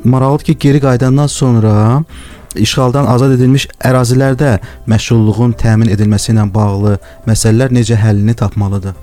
Maraqlıdır 0.04 0.52
ki, 0.52 0.58
geri 0.68 0.80
qayıdandan 0.84 1.26
sonra 1.26 1.75
işğaldan 2.54 3.06
azad 3.11 3.34
edilmiş 3.37 3.66
ərazilərdə 3.84 4.56
məşğulluğun 4.90 5.54
təmin 5.61 5.90
edilməsi 5.94 6.32
ilə 6.34 6.46
bağlı 6.54 6.96
məsələlər 7.28 7.75
necə 7.75 7.99
həllini 7.99 8.34
tapmalıdır? 8.38 8.94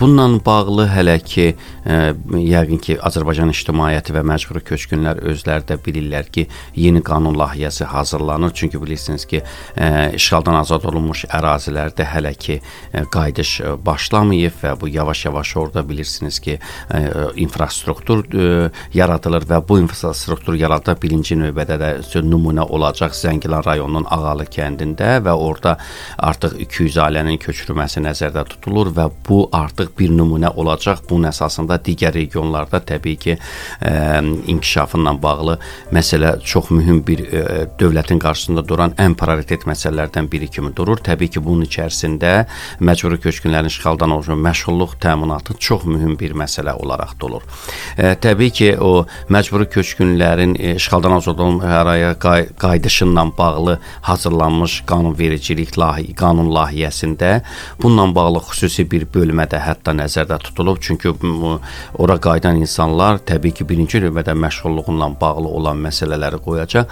Bununla 0.00 0.40
bağlı 0.44 0.86
hələ 0.88 1.16
ki, 1.24 1.46
ə, 1.84 1.94
e, 1.94 2.40
yəqin 2.50 2.80
ki, 2.80 2.96
Azərbaycan 3.04 3.50
ictimaiyyəti 3.52 4.14
və 4.16 4.22
məcburi 4.26 4.62
köçkünlər 4.64 5.20
özləri 5.32 5.66
də 5.68 5.76
bilirlər 5.84 6.30
ki, 6.32 6.46
yeni 6.76 7.02
qanun 7.04 7.36
layihəsi 7.36 7.84
hazırlanır. 7.90 8.54
Çünki 8.54 8.80
bilirsiniz 8.82 9.26
ki, 9.28 9.42
ə, 9.42 9.90
e, 9.90 9.90
işğaldan 10.16 10.60
azad 10.62 10.86
olunmuş 10.88 11.26
ərazilərdə 11.28 12.06
hələ 12.14 12.34
ki, 12.38 12.60
ə, 12.60 13.02
e, 13.02 13.04
qayıdış 13.12 13.52
başlamayıb 13.84 14.56
və 14.62 14.74
bu 14.80 14.88
yavaş-yavaş 14.88 15.56
orada 15.56 15.84
bilirsiniz 15.88 16.40
ki, 16.40 16.58
ə, 16.88 17.02
infrastruktur 17.40 18.24
ə, 18.24 18.70
yaradılır 18.94 19.48
və 19.50 19.60
bu 19.68 19.80
infrastruktur 19.82 20.56
yarada 20.60 20.96
birinci 21.00 21.36
növbədə 21.40 21.80
də 21.80 21.92
nümunə 22.24 22.59
nümunə 22.60 22.74
olacaq 22.74 23.14
Zəngilan 23.14 23.64
rayonunun 23.64 24.06
Ağalı 24.10 24.44
kəndində 24.44 25.20
və 25.24 25.32
orada 25.32 25.76
artıq 26.18 26.58
200 26.60 26.96
ailənin 26.98 27.38
köçürülməsi 27.38 28.00
nəzərdə 28.04 28.44
tutulur 28.48 28.92
və 28.92 29.08
bu 29.28 29.48
artıq 29.52 29.96
bir 29.98 30.10
nümunə 30.10 30.52
olacaq. 30.56 31.02
Bunun 31.08 31.30
əsasında 31.30 31.80
digər 31.82 32.14
regionlarda 32.14 32.80
təbii 32.80 33.16
ki, 33.16 33.36
ə, 33.80 34.22
inkişafınla 34.46 35.22
bağlı 35.22 35.58
məsələ 35.92 36.40
çox 36.44 36.70
mühüm 36.70 37.02
bir 37.06 37.20
ə, 37.24 37.66
dövlətin 37.78 38.20
qarşısında 38.20 38.66
duran 38.66 38.94
ən 38.98 39.14
prioritet 39.14 39.66
məsələlərdən 39.66 40.30
biri 40.30 40.48
kimi 40.48 40.74
durur. 40.76 41.00
Təbii 41.00 41.30
ki, 41.30 41.42
bunun 41.44 41.66
içərisində 41.66 42.46
məcburi 42.80 43.20
köçkünlərin 43.20 43.70
işğaldan 43.70 44.10
olmuş 44.16 44.28
məşğulluq 44.28 44.98
təminatı 45.00 45.56
çox 45.58 45.84
mühüm 45.84 46.18
bir 46.18 46.34
məsələ 46.34 46.76
olaraq 46.76 47.16
dolur. 47.20 47.46
Ə, 47.96 48.14
təbii 48.20 48.50
ki, 48.50 48.72
o 48.80 49.06
məcburi 49.30 49.68
köçkünlərin 49.70 50.56
işğaldan 50.76 51.18
azad 51.20 51.38
olunmuş 51.40 51.68
əraziyə 51.80 52.14
qayıdışınla 52.58 53.24
bağlı 53.38 53.78
hazırlanmış 54.02 54.80
qanunvericilik 54.86 55.76
layihə 55.78 56.14
qanun 56.14 56.50
layihəsində 56.54 57.40
bununla 57.82 58.14
bağlı 58.14 58.42
xüsusi 58.48 58.86
bir 58.90 59.06
bölmədə 59.14 59.60
hətta 59.60 59.94
nəzərdə 59.96 60.38
tutulub. 60.38 60.78
Çünki 60.80 61.12
ora 61.98 62.16
qayıdan 62.20 62.56
insanlar 62.56 63.20
təbii 63.26 63.52
ki, 63.54 63.68
birinci 63.68 64.00
növbədə 64.02 64.34
məşğulluğunla 64.34 65.10
bağlı 65.20 65.48
olan 65.48 65.80
məsələləri 65.86 66.40
qoyacaq 66.44 66.86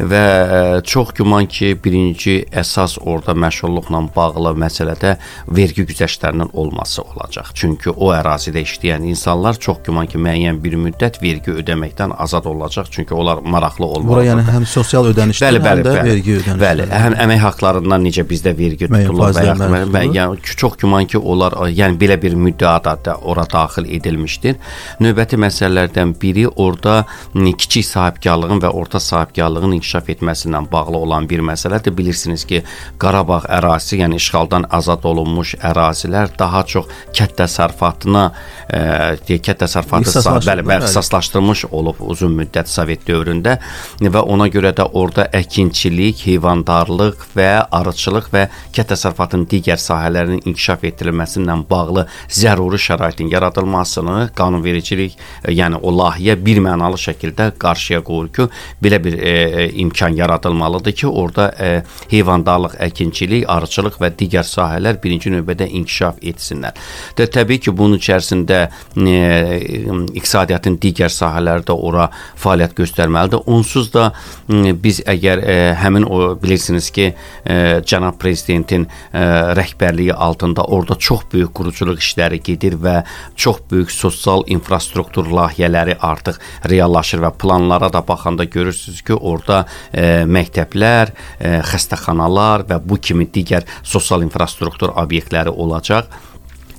və 0.00 0.22
e, 0.58 0.80
çox 0.82 1.12
güman 1.18 1.46
ki, 1.46 1.74
birinci 1.84 2.36
əsas 2.52 2.98
orada 3.02 3.34
məşğulluqla 3.44 4.02
bağlı 4.16 4.54
məsələdə 4.64 5.16
vergi 5.48 5.84
güzəştlərinin 5.88 6.50
olması 6.52 7.02
olacaq. 7.02 7.52
Çünki 7.54 7.90
o 7.90 8.12
ərazidə 8.14 8.62
işləyən 8.64 9.06
insanlar 9.10 9.58
çox 9.60 9.82
güman 9.86 10.08
ki, 10.10 10.18
müəyyən 10.18 10.60
bir 10.64 10.76
müddət 10.80 11.20
vergi 11.22 11.54
ödəməkdən 11.60 12.14
azad 12.18 12.44
olacaq. 12.50 12.90
Çünki 12.90 13.14
onlar 13.14 13.42
maraqlı 13.42 13.86
olmalıdır. 13.86 14.10
Bura 14.10 14.24
yəni 14.24 14.46
həm 14.48 14.66
sosial 14.68 15.03
sosial 15.04 15.14
ödənişlər, 15.14 15.58
bəli, 15.58 15.64
bəli, 15.64 15.68
həm 15.68 15.84
də 15.84 15.92
bəli, 15.94 16.10
vergi 16.10 16.34
ödənişləri. 16.38 16.60
Bəli, 16.62 16.86
həm 17.02 17.16
əmək 17.24 17.42
haqqlarından 17.44 18.04
necə 18.04 18.24
bizdə 18.28 18.52
vergi 18.56 18.88
tutulur 18.88 19.34
və 19.36 19.44
yaxud 19.48 19.92
və 19.94 20.02
yəni 20.14 20.54
çox 20.62 20.76
güman 20.80 21.08
ki, 21.10 21.18
onlar 21.18 21.56
yəni 21.72 21.98
belə 22.00 22.16
bir 22.22 22.36
müddəa 22.38 22.76
da 23.04 23.16
ora 23.22 23.44
daxil 23.50 23.88
edilmişdir. 23.96 24.56
Növbəti 25.04 25.38
məsələlərdən 25.40 26.14
biri 26.20 26.46
orada 26.48 27.04
kiçik 27.34 27.86
sahibkarlığın 27.88 28.62
və 28.64 28.72
orta 28.72 29.00
sahibkarlığın 29.00 29.76
inkişaf 29.78 30.10
etməsi 30.14 30.48
ilə 30.50 30.62
bağlı 30.72 30.98
olan 31.04 31.28
bir 31.28 31.44
məsələdir. 31.44 31.94
Bilirsiniz 31.96 32.44
ki, 32.48 32.62
Qarabağ 32.98 33.44
ərazisi, 33.58 33.98
yəni 34.02 34.18
işğaldan 34.20 34.68
azad 34.70 35.04
olunmuş 35.04 35.56
ərazilər 35.62 36.32
daha 36.38 36.64
çox 36.68 36.90
kənd 37.14 37.36
təsərrüfatına, 37.40 38.24
e, 38.68 38.82
kənd 39.24 39.64
təsərrüfatı 39.64 40.24
bəli, 40.44 40.66
bəli, 40.66 40.84
ixtisaslaşdırılmış 40.84 41.66
olub 41.72 42.00
uzun 42.04 42.34
müddət 42.38 42.70
Sovet 42.74 43.04
dövründə 43.06 43.58
və 44.00 44.22
ona 44.34 44.48
görə 44.52 44.72
də 44.76 44.86
orada 44.94 45.26
əkinçilik, 45.34 46.22
heyvandarlıq 46.28 47.26
və 47.34 47.48
arıçılıq 47.74 48.30
və 48.32 48.44
kənd 48.74 48.92
təsərrüfatının 48.92 49.46
digər 49.50 49.80
sahələrinin 49.80 50.44
inkişaf 50.48 50.84
etdirilməsi 50.88 51.40
ilə 51.42 51.56
bağlı 51.70 52.06
zəruri 52.32 52.78
şəraitin 52.80 53.30
yaradılmasını 53.32 54.30
qanunvericilik, 54.38 55.16
e, 55.44 55.54
yəni 55.54 55.80
o 55.82 55.92
layihə 55.94 56.36
bir 56.44 56.60
mənalı 56.64 57.00
şəkildə 57.00 57.50
qarşıya 57.58 58.02
qoyur 58.06 58.30
ki, 58.34 58.48
belə 58.82 59.00
bir 59.04 59.18
e, 59.18 59.34
e, 59.64 59.68
imkan 59.84 60.16
yaradılmalıdır 60.20 60.92
ki, 60.92 61.06
orada 61.06 61.48
e, 61.58 61.82
heyvandarlıq, 62.10 62.78
əkinçilik, 62.88 63.48
arıçılıq 63.50 63.98
və 64.02 64.12
digər 64.18 64.46
sahələr 64.48 65.00
birinci 65.02 65.32
növbədə 65.34 65.68
inkişaf 65.80 66.22
etsinlər. 66.22 66.78
Və 67.18 67.28
təbii 67.38 67.62
ki, 67.66 67.74
bunun 67.76 67.98
içərisində 67.98 68.64
e, 68.96 69.18
iqtisadiyyatın 70.14 70.78
digər 70.82 71.12
sahələri 71.12 71.66
də 71.68 71.74
ora 71.74 72.08
fəaliyyət 72.40 72.76
göstərməlidir. 72.78 73.44
Onsuz 73.50 73.90
da 73.94 74.10
biz 74.80 75.00
əgər 75.08 75.40
ə, 75.40 75.54
e, 75.54 75.68
həmin 75.80 76.06
o 76.08 76.18
bilirsiniz 76.40 76.90
ki, 76.94 77.06
ə, 77.10 77.14
e, 77.44 77.56
cənab 77.86 78.18
prezidentin 78.20 78.86
ə, 78.86 78.90
e, 78.90 79.24
rəhbərliyi 79.58 80.14
altında 80.26 80.66
orada 80.74 80.96
çox 80.98 81.26
böyük 81.32 81.52
quruculuq 81.56 82.02
işləri 82.02 82.40
gedir 82.44 82.76
və 82.82 83.00
çox 83.36 83.62
böyük 83.70 83.92
sosial 83.94 84.44
infrastruktur 84.52 85.30
layihələri 85.30 85.96
artıq 86.00 86.40
reallaşır 86.70 87.24
və 87.24 87.32
planlara 87.40 87.90
da 87.92 88.04
baxanda 88.06 88.44
görürsüz 88.44 89.02
ki, 89.06 89.18
orada 89.20 89.64
ə, 89.92 90.24
məktəblər, 90.28 91.14
ə, 91.38 91.56
xəstəxanalar 91.72 92.68
və 92.70 92.80
bu 92.84 93.00
kimi 93.00 93.28
digər 93.34 93.66
sosial 93.82 94.26
infrastruktur 94.26 94.94
obyektləri 95.04 95.52
olacaq. 95.52 96.10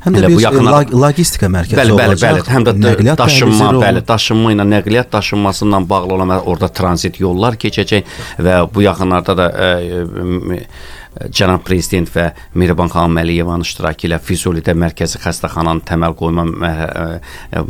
Həm 0.06 0.18
də 0.18 0.30
bir 0.30 0.42
yaxınlar... 0.44 0.92
logistika 0.94 1.48
mərkəzi 1.50 1.80
bəli, 1.80 1.94
bəli, 1.98 2.14
olacaq. 2.14 2.36
Bəli, 2.36 2.54
həm 2.54 2.66
də 2.68 2.74
nəqliyyat 2.82 3.22
daşınma, 3.22 3.70
bəli, 3.82 4.04
daşınma 4.06 4.52
ilə 4.54 4.66
nəqliyyat 4.76 5.10
daşınması 5.16 5.66
ilə 5.66 5.80
bağlı 5.90 6.14
olan 6.18 6.34
orada 6.38 6.70
tranzit 6.80 7.18
yollar 7.20 7.58
keçəcək 7.62 8.14
və 8.46 8.60
bu 8.74 8.86
yaxınlarda 8.86 9.38
da 9.40 9.50
ə, 9.50 9.72
ə, 10.04 10.70
cənab 11.32 11.64
prezident 11.66 12.10
və 12.12 12.30
Mehriban 12.60 12.90
xanım 12.92 13.20
Əliyevanın 13.22 13.66
iştirakı 13.66 14.08
ilə 14.10 14.20
Füzulidə 14.24 14.76
mərkəzi 14.78 15.20
xəstəxananın 15.24 15.84
təməl 15.88 16.16
qoyma 16.20 16.46
e, 16.68 16.74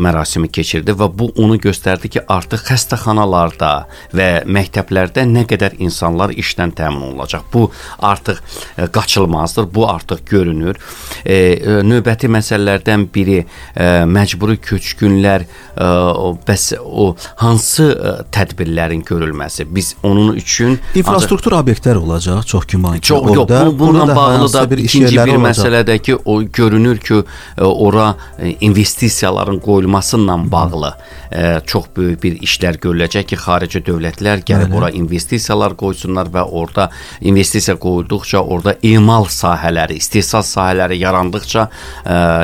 mərasimi 0.02 0.50
keçirdi 0.54 0.96
və 0.98 1.10
bu 1.14 1.30
onu 1.42 1.58
göstərdi 1.62 2.12
ki, 2.16 2.24
artıq 2.32 2.66
xəstəxanalarda 2.70 3.72
və 4.18 4.30
məktəblərdə 4.50 5.28
nə 5.30 5.46
qədər 5.50 5.78
insanlar 5.86 6.34
işdən 6.34 6.74
təmin 6.78 7.06
olunacaq. 7.12 7.46
Bu 7.54 7.68
artıq 8.00 8.42
e, 8.78 8.88
qaçılmazdır. 8.88 9.70
Bu 9.75 9.88
artıq 9.90 10.25
görünür. 10.30 10.82
E, 11.25 11.82
növbəti 11.86 12.30
məsələlərdən 12.32 13.08
biri 13.14 13.44
məcburi 14.10 14.58
köçkünlər 14.64 15.46
bəs 15.75 16.66
o 16.80 17.12
hansı 17.42 17.88
tədbirlərin 18.34 19.04
görülməsi. 19.06 19.68
Biz 19.75 19.96
onun 20.04 20.36
üçün 20.40 20.80
infrastruktur 20.96 21.56
obyektlər 21.60 22.00
olacaq, 22.00 22.46
çox 22.48 22.68
güman 22.72 23.00
ki. 23.00 23.08
Çox 23.12 23.35
Yox, 23.36 23.50
bu 23.50 23.80
bununla 23.80 24.15
bağlı 24.15 24.54
da 24.54 24.72
bir 24.72 24.77
ikinci 24.77 25.18
bir 25.18 25.39
məsələdə 25.42 26.00
ki, 26.00 26.15
o 26.25 26.44
görünür 26.44 26.98
ki, 26.98 27.22
e, 27.58 27.63
ora 27.63 28.15
e, 28.39 28.56
investisiyaların 28.62 29.60
qoyulmasıyla 29.60 30.51
bağlı 30.51 30.94
e, 31.32 31.60
çox 31.65 31.86
böyük 31.98 32.24
bir 32.24 32.38
işlər 32.46 32.80
görüləcək 32.84 33.25
ki, 33.32 33.39
xarici 33.39 33.82
dövlətlər 33.86 34.44
gəlib 34.48 34.72
Bəli. 34.72 34.77
ora 34.77 34.89
investisiyalar 34.89 35.75
qoysunlar 35.75 36.30
və 36.34 36.44
orada 36.44 36.89
investisiya 37.22 37.77
qoyulduqca 37.82 38.39
orada 38.39 38.75
emal 38.84 39.25
sahələri, 39.25 40.00
istehsal 40.01 40.44
sahələri 40.46 41.00
yarandıqca, 41.01 41.68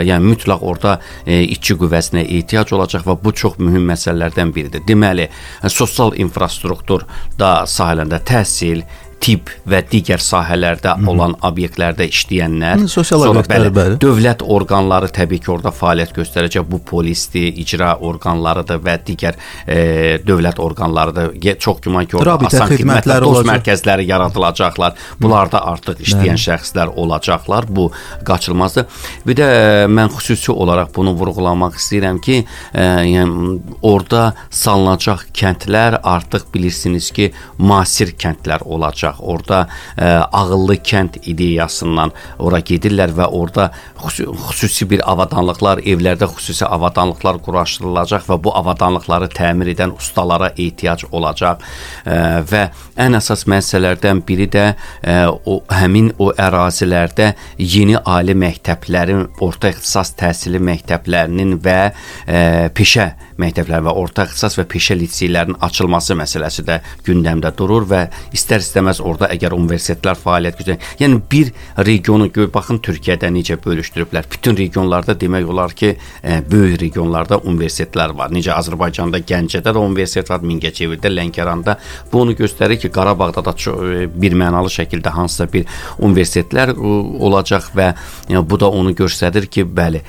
yəni 0.07 0.33
mütləq 0.33 0.63
orada 0.65 0.97
işçi 1.25 1.77
qüvvəsinə 1.79 2.25
ehtiyac 2.25 2.73
olacaq 2.73 3.05
və 3.07 3.17
bu 3.23 3.33
çox 3.43 3.59
mühüm 3.59 3.85
məsələlərdən 3.91 4.55
biridir. 4.55 4.83
Deməli, 4.87 5.29
sosial 5.67 6.15
infrastruktur 6.19 7.05
da 7.39 7.53
sahələrində 7.69 8.21
təhsil, 8.25 8.83
tibb 9.21 9.49
və 9.69 9.81
digər 9.91 10.21
sahələrdə 10.23 10.95
Hı 10.97 11.01
-hı. 11.03 11.09
olan 11.11 11.35
obyektlərdə 11.45 12.07
işləyənlər, 12.09 12.81
Hı, 12.81 12.87
sosial 12.89 13.25
obyektlər, 13.27 13.67
bəli, 13.67 13.73
bəli. 13.75 13.97
Dövlət 14.01 14.41
orqanları 14.41 15.11
təbii 15.13 15.39
ki, 15.43 15.51
orada 15.53 15.71
fəaliyyət 15.81 16.15
göstərəcək. 16.17 16.65
Bu 16.71 16.79
polisdir, 16.91 17.53
icra 17.63 17.95
orqanlarıdır 18.09 18.81
və 18.87 18.95
digər 19.07 19.37
e, 19.67 20.19
dövlət 20.27 20.59
orqanlarıdır. 20.59 21.57
Çox 21.59 21.81
güman 21.85 22.05
ki, 22.05 22.17
orada 22.17 22.31
Rabitə 22.31 22.57
asan 22.57 22.73
xidmətlər, 22.75 23.21
olacaq. 23.21 23.49
mərkəzləri 23.51 24.07
yaradılacaqlar. 24.09 24.93
Bunlarda 25.21 25.61
artıq 25.73 26.01
işləyən 26.01 26.37
bəli. 26.37 26.45
şəxslər 26.47 26.93
olacaqlar. 26.95 27.65
Bu 27.69 27.91
qaçılmazdır. 28.25 28.85
Bir 29.27 29.35
də 29.35 29.45
e, 29.51 29.85
mən 29.87 30.09
xüsusi 30.17 30.51
olaraq 30.51 30.89
bunu 30.95 31.13
vurğulamaq 31.19 31.77
istəyirəm 31.77 32.21
ki, 32.21 32.45
e, 32.73 32.83
yəni 33.15 33.59
orada 33.81 34.33
salınacaq 34.49 35.27
kəndlər 35.33 35.99
artıq 36.03 36.49
bilirsiniz 36.53 37.11
ki, 37.11 37.31
müasir 37.59 38.15
kəndlər 38.17 38.65
olacaq. 38.65 39.10
Orada 39.19 39.65
ə, 39.65 39.71
e, 39.97 40.09
ağıllı 40.31 40.77
kənd 40.85 41.19
ideyasından 41.27 42.13
ora 42.39 42.61
gedirlər 42.65 43.13
və 43.17 43.27
orada 43.35 43.69
xüsusi 44.01 44.87
bir 44.89 45.03
avadanlıqlar, 45.11 45.83
evlərdə 45.85 46.29
xüsusi 46.31 46.65
avadanlıqlar 46.65 47.41
quraşdırılacaq 47.45 48.27
və 48.29 48.37
bu 48.43 48.53
avadanlıqları 48.61 49.29
təmir 49.35 49.73
edən 49.75 49.95
ustalara 49.97 50.51
ehtiyac 50.55 51.07
olacaq. 51.11 51.61
Ə, 51.61 52.15
e, 52.15 52.19
və 52.51 52.63
ən 53.01 53.17
əsas 53.19 53.47
məsələlərdən 53.51 54.23
biri 54.27 54.49
də 54.51 54.67
ə, 54.71 54.75
e, 55.03 55.17
o 55.45 55.61
həmin 55.71 56.11
o 56.21 56.31
ərazilərdə 56.31 57.33
yeni 57.57 57.97
ali 58.05 58.35
məktəblərin, 58.37 59.27
orta 59.41 59.71
ixtisas 59.73 60.15
təhsili 60.19 60.61
məktəblərinin 60.61 61.57
və 61.63 61.79
ə, 61.91 62.69
peşə 62.75 63.11
məktəblər 63.41 63.85
və 63.87 63.95
orta 63.97 64.25
ixtisas 64.27 64.57
və 64.59 64.67
peşə 64.71 64.97
liseylərinin 64.99 65.59
açılması 65.67 66.17
məsələsi 66.19 66.65
də 66.67 66.79
gündəmdə 67.07 67.53
durur 67.57 67.87
və 67.89 68.05
istər-istəməz 68.35 69.01
orada 69.03 69.31
əgər 69.33 69.55
universitetlər 69.57 70.19
fəaliyyət 70.19 70.59
göstərir, 70.61 70.87
yəni 71.01 71.19
bir 71.31 71.51
regionu 71.87 72.29
baxın 72.53 72.79
Türkiyədə 72.83 73.29
necə 73.33 73.57
bölüşdürüblər. 73.61 74.27
Bütün 74.31 74.57
regionlarda 74.57 75.15
demək 75.19 75.49
olar 75.49 75.73
ki, 75.77 75.95
e, 76.23 76.41
böyük 76.51 76.79
regionlarda 76.81 77.41
universitetlər 77.47 78.15
var. 78.17 78.31
Necə 78.33 78.53
Azərbaycanda 78.55 79.21
Gəncədə 79.27 79.73
də 79.73 79.81
universitet 79.81 80.29
var, 80.29 80.41
Mingəçevirdə, 80.45 81.11
Lənkəranda. 81.11 81.77
Bu 82.11 82.21
onu 82.21 82.35
göstərir 82.37 82.79
ki, 82.81 82.91
Qarabağda 82.93 83.43
da 83.45 83.55
e, 83.55 84.07
bir 84.21 84.37
mənalı 84.37 84.71
şəkildə 84.73 85.13
hansısa 85.15 85.47
bir 85.51 85.67
universitetlər 85.99 86.73
ə, 86.73 86.95
olacaq 87.27 87.71
və 87.75 87.91
yəni, 88.29 88.43
bu 88.47 88.59
da 88.59 88.69
onu 88.69 88.93
göstərir 88.97 89.47
ki, 89.51 89.65
bəli, 89.65 90.01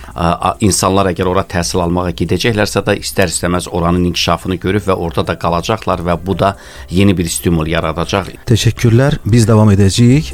insanlar 0.60 1.12
əgər 1.12 1.28
ora 1.30 1.44
təhsil 1.48 1.82
almağa 1.84 2.12
gedəcəklərsə 2.18 2.82
də 2.86 2.96
istər-istəməz 3.22 3.68
oranın 3.70 4.04
inkişafını 4.10 4.56
görüb 4.56 4.86
və 4.88 4.94
orada 4.94 5.22
da 5.26 5.38
qalacaqlar 5.38 6.02
və 6.02 6.16
bu 6.26 6.34
da 6.38 6.56
yeni 6.90 7.16
bir 7.16 7.28
stimul 7.28 7.66
yaradacaq. 7.66 8.32
Təşəkkürlər. 8.46 9.20
Biz 9.24 9.46
davam 9.48 9.70
edəcəyik. 9.70 10.32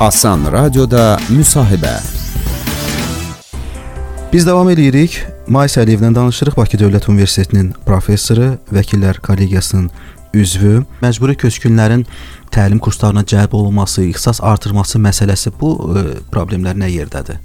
Asan 0.00 0.48
Radioda 0.52 1.18
müsahibə. 1.28 1.96
Biz 4.32 4.46
davam 4.46 4.68
edirik. 4.70 5.22
Mays 5.48 5.76
Əliyevlə 5.76 6.14
danışırıq. 6.14 6.56
Bakı 6.56 6.80
Dövlət 6.80 7.08
Universitetinin 7.08 7.72
professoru, 7.86 8.56
vəkillər 8.72 9.20
kollegiyasının 9.20 9.90
üzvü. 10.34 10.82
Məcburi 11.02 11.36
köçkünlərin 11.40 12.04
təlim 12.56 12.80
kurslarına 12.82 13.24
cəlb 13.28 13.54
olunması, 13.56 14.04
ixtisas 14.08 14.40
artırması 14.42 15.00
məsələsi 15.02 15.52
bu 15.60 15.72
ə, 15.76 16.00
e, 16.00 16.04
problemlər 16.32 16.78
nə 16.78 16.88
yerdədir? 16.90 17.40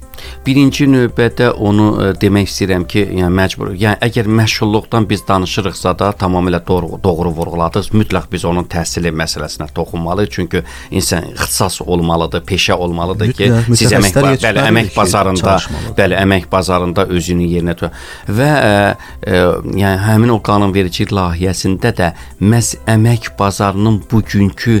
Birinci 0.46 0.86
növbədə 0.88 1.50
onu 1.68 1.88
ə, 1.92 2.08
e, 2.12 2.14
demək 2.22 2.48
istəyirəm 2.48 2.86
ki, 2.88 3.04
yəni 3.20 3.30
məcbur, 3.36 3.72
yəni 3.78 4.00
əgər 4.08 4.30
məşğulluqdan 4.40 5.08
biz 5.10 5.24
danışırıqsa 5.28 5.94
da 5.98 6.10
tamamilə 6.22 6.62
doğru, 6.66 6.98
doğru 7.04 7.32
vurğuladınız. 7.36 7.90
Mütləq 7.96 8.30
biz 8.32 8.46
onun 8.48 8.68
təhsili 8.72 9.12
məsələsinə 9.22 9.68
toxunmalıyıq. 9.74 10.30
Çünki 10.32 10.62
insan 10.90 11.28
ixtisas 11.32 11.80
olmalıdır, 11.82 12.44
peşə 12.48 12.72
olmalıdır 12.72 13.32
ki, 13.36 13.50
Mütləq, 13.52 13.76
siz 13.76 13.96
əmək 13.98 14.18
bəli, 14.42 14.64
əmək 14.68 14.92
bazarında, 14.96 15.58
bəli, 15.98 16.18
əmək 16.22 16.48
bazarında 16.52 17.06
özünü 17.12 17.50
yerinə 17.56 17.76
tutur 17.76 17.92
və 18.28 18.48
ə, 18.48 18.72
ə, 19.26 19.42
yəni 19.76 20.02
həmin 20.06 20.32
o 20.32 20.38
qanunverici 20.44 21.08
layihəsində 21.12 21.92
də 21.98 22.12
məhz 22.40 22.76
əmək 22.90 23.32
bazarının 23.38 24.02
bugünkü 24.10 24.80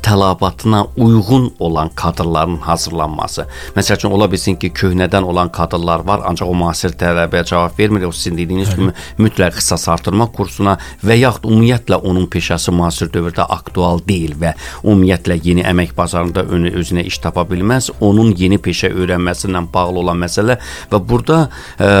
tələbatına 0.03 0.87
uyğun 0.97 1.53
olan 1.59 1.89
kadrların 1.95 2.57
hazırlanması. 2.57 3.45
Məsəl 3.75 3.99
üçün 3.99 4.11
ola 4.11 4.27
bilsin 4.31 4.55
ki, 4.55 4.71
köhnədən 4.75 5.23
olan 5.23 5.51
kadrlar 5.51 6.05
var, 6.07 6.21
ancaq 6.25 6.49
o 6.49 6.55
müasir 6.55 6.95
tələbəyə 6.97 7.45
cavab 7.45 7.79
vermir. 7.79 8.05
O 8.07 8.11
sizin 8.11 8.37
dediyiniz 8.37 8.73
kimi 8.75 8.93
mütləq 9.19 9.55
ixtisas 9.55 9.87
artırma 9.89 10.27
kursuna 10.31 10.77
və 11.05 11.17
yaxud 11.21 11.49
ümumiyyətlə 11.49 12.01
onun 12.01 12.27
peşəsi 12.31 12.73
müasir 12.75 13.11
dövrdə 13.13 13.45
aktual 13.49 14.01
deyil 14.07 14.35
və 14.41 14.53
ümumiyyətlə 14.83 15.39
yeni 15.43 15.65
əmək 15.69 15.95
bazarında 15.97 16.43
önü 16.49 16.73
özünə 16.81 17.05
iş 17.07 17.21
tapa 17.23 17.45
bilməz. 17.49 17.91
Onun 17.99 18.33
yeni 18.37 18.57
peşə 18.57 18.91
öyrənməsi 18.91 19.49
ilə 19.49 19.65
bağlı 19.73 20.03
olan 20.03 20.21
məsələ 20.25 20.57
və 20.91 21.01
burada 21.09 21.43
ə, 21.77 21.91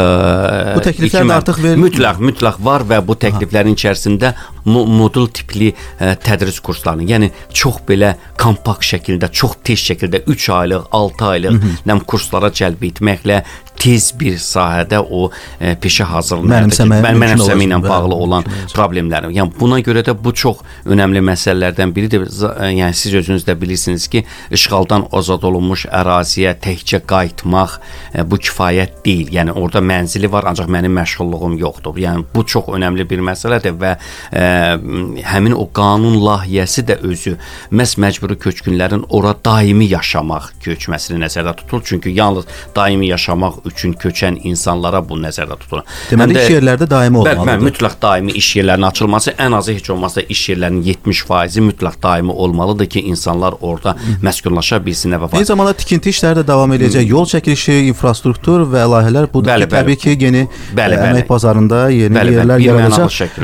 bu 0.75 0.83
təkliflər 0.85 1.25
iki, 1.25 1.33
artıq 1.37 1.61
verilir. 1.61 1.83
Mütləq, 1.85 2.21
mütləq 2.31 2.59
var 2.65 2.85
və 2.89 3.01
bu 3.05 3.15
təkliflərin 3.21 3.77
içərisində 3.77 4.33
modul 4.65 5.29
tipli 5.33 5.71
ə, 5.71 6.15
tədris 6.21 6.59
kurslarının, 6.63 7.07
yəni 7.09 7.31
çox 7.53 7.81
belə 7.91 8.15
kompakt 8.41 8.87
şəkildə, 8.87 9.29
çox 9.35 9.59
tez 9.67 9.83
şəkildə 9.91 10.23
3 10.31 10.47
aylıq, 10.57 10.87
6 11.01 11.27
aylıq 11.31 11.67
nəm 11.89 12.03
kurslara 12.07 12.51
cəlb 12.55 12.87
etməklə 12.91 13.41
tez 13.81 14.11
bir 14.19 14.37
sahədə 14.37 14.99
o 15.01 15.27
e, 15.59 15.73
peşə 15.81 16.05
hazırlığındakı 16.11 16.85
mənəmsəmə 16.91 17.65
ilə 17.65 17.79
bağlı 17.81 18.17
olan 18.25 18.45
problemlər. 18.75 19.29
Yəni 19.33 19.55
buna 19.57 19.79
görə 19.81 20.03
də 20.05 20.13
bu 20.17 20.33
çox 20.37 20.61
önəmli 20.85 21.23
məsələlərdən 21.31 21.93
biridir. 21.95 22.27
E, 22.27 22.69
yəni 22.77 22.97
siz 22.97 23.15
özünüz 23.21 23.45
də 23.47 23.55
bilirsiniz 23.61 24.07
ki, 24.11 24.23
işğaldan 24.53 25.07
azad 25.17 25.47
olunmuş 25.49 25.87
əraziyə 25.89 26.53
təkcə 26.61 27.01
qayıtmaq 27.09 27.77
e, 28.13 28.25
bu 28.29 28.37
kifayət 28.41 29.01
deyil. 29.05 29.33
Yəni 29.39 29.55
orada 29.57 29.81
mənzili 29.81 30.29
var, 30.31 30.49
ancaq 30.51 30.69
mənim 30.71 30.93
məşğulluğum 31.01 31.57
yoxdur. 31.61 31.97
Yəni 32.05 32.27
bu 32.35 32.45
çox 32.45 32.69
önəmli 32.77 33.07
bir 33.09 33.25
məsələdir 33.31 33.77
və 33.81 33.95
e, 33.97 34.45
həmin 35.31 35.57
o 35.57 35.65
qanun 35.73 36.19
layihəsi 36.21 36.85
də 36.89 36.99
özü 37.07 37.37
məhz 37.73 37.97
məcburi 38.01 38.37
köçkünlərin 38.45 39.07
ora 39.09 39.33
daimi 39.45 39.89
yaşamaq 39.89 40.51
köçməsini 40.61 41.21
nəzərdə 41.25 41.57
tutur. 41.63 41.81
Çünki 41.85 42.13
yalnız 42.13 42.45
daimi 42.75 43.09
yaşamaq 43.09 43.61
üçün 43.71 43.93
köçən 43.99 44.39
insanlara 44.47 45.01
bu 45.07 45.17
nəzərdə 45.21 45.57
tutulur. 45.61 45.83
Deməli 46.11 46.37
iş 46.39 46.53
yerlərdə 46.55 46.87
daimi 46.89 47.21
olmalıdır. 47.21 47.49
Bəli, 47.51 47.65
mütləq 47.67 47.97
daimi 48.01 48.35
iş 48.37 48.49
yerlərinin 48.59 48.87
açılması 48.87 49.35
ən 49.41 49.57
azı 49.57 49.75
heç 49.77 49.89
olmazsa 49.93 50.21
iş 50.21 50.43
yerlərinin 50.51 50.83
70%-i 50.87 51.65
mütləq 51.67 51.99
daimi 52.03 52.31
olmalıdır 52.31 52.89
ki, 52.95 53.05
insanlar 53.11 53.57
orada 53.61 53.95
məskunlaşa 54.23 54.81
bilsinlər 54.85 55.25
və 55.25 55.31
Eyni 55.41 55.49
zamanda 55.49 55.73
tikinti 55.77 56.11
işləri 56.13 56.41
də 56.41 56.47
davam 56.47 56.73
edəcək. 56.77 57.07
Yol 57.07 57.29
çəkilişi, 57.31 57.77
infrastruktur 57.91 58.65
və 58.71 58.83
layihələr 58.95 59.29
bu 59.33 59.43
bəli, 59.45 59.67
ki, 59.67 59.73
təbii 59.75 60.01
ki, 60.01 60.17
yeni 60.19 60.43
bəli, 60.47 60.99
bəli. 60.99 60.99
əmək 61.15 61.29
bazarında 61.29 61.85
yeni 61.95 62.17
bəli, 62.17 62.35
yerlər 62.37 62.59
bəli, 62.59 62.69
yaradacaq. 62.69 63.39